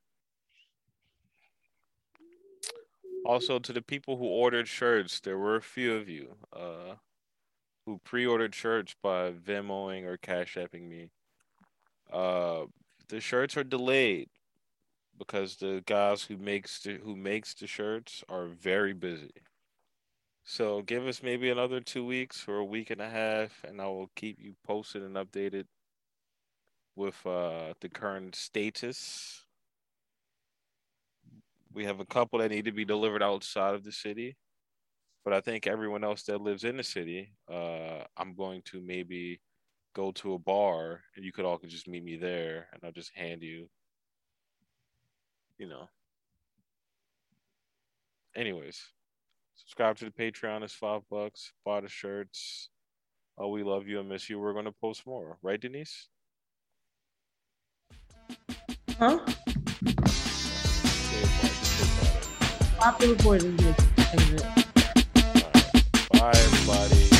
[3.26, 6.94] Also, to the people who ordered shirts, there were a few of you uh,
[7.84, 11.10] who pre-ordered shirts by Venmoing or Cash Apping me.
[12.12, 12.64] Uh,
[13.08, 14.28] the shirts are delayed
[15.18, 19.32] because the guys who makes the, who makes the shirts are very busy.
[20.44, 23.86] So give us maybe another two weeks or a week and a half, and I
[23.86, 25.64] will keep you posted and updated
[26.96, 29.44] with uh, the current status.
[31.74, 34.36] We have a couple that need to be delivered outside of the city,
[35.22, 39.40] but I think everyone else that lives in the city, uh, I'm going to maybe
[39.94, 42.92] go to a bar, and you could all could just meet me there, and I'll
[42.92, 43.68] just hand you,
[45.58, 45.88] you know.
[48.36, 48.80] Anyways,
[49.56, 50.62] subscribe to the Patreon.
[50.62, 51.52] It's five bucks.
[51.64, 52.68] Buy the shirts.
[53.36, 54.38] Oh, we love you and miss you.
[54.38, 56.08] We're gonna post more, right, Denise?
[58.98, 59.18] huh?
[59.26, 59.34] Say
[61.22, 61.52] it, Mike.
[61.52, 62.28] Just say it.
[62.76, 63.58] Stop the recording.
[64.12, 64.44] Exit.
[64.44, 66.12] All right.
[66.12, 67.17] Bye, everybody.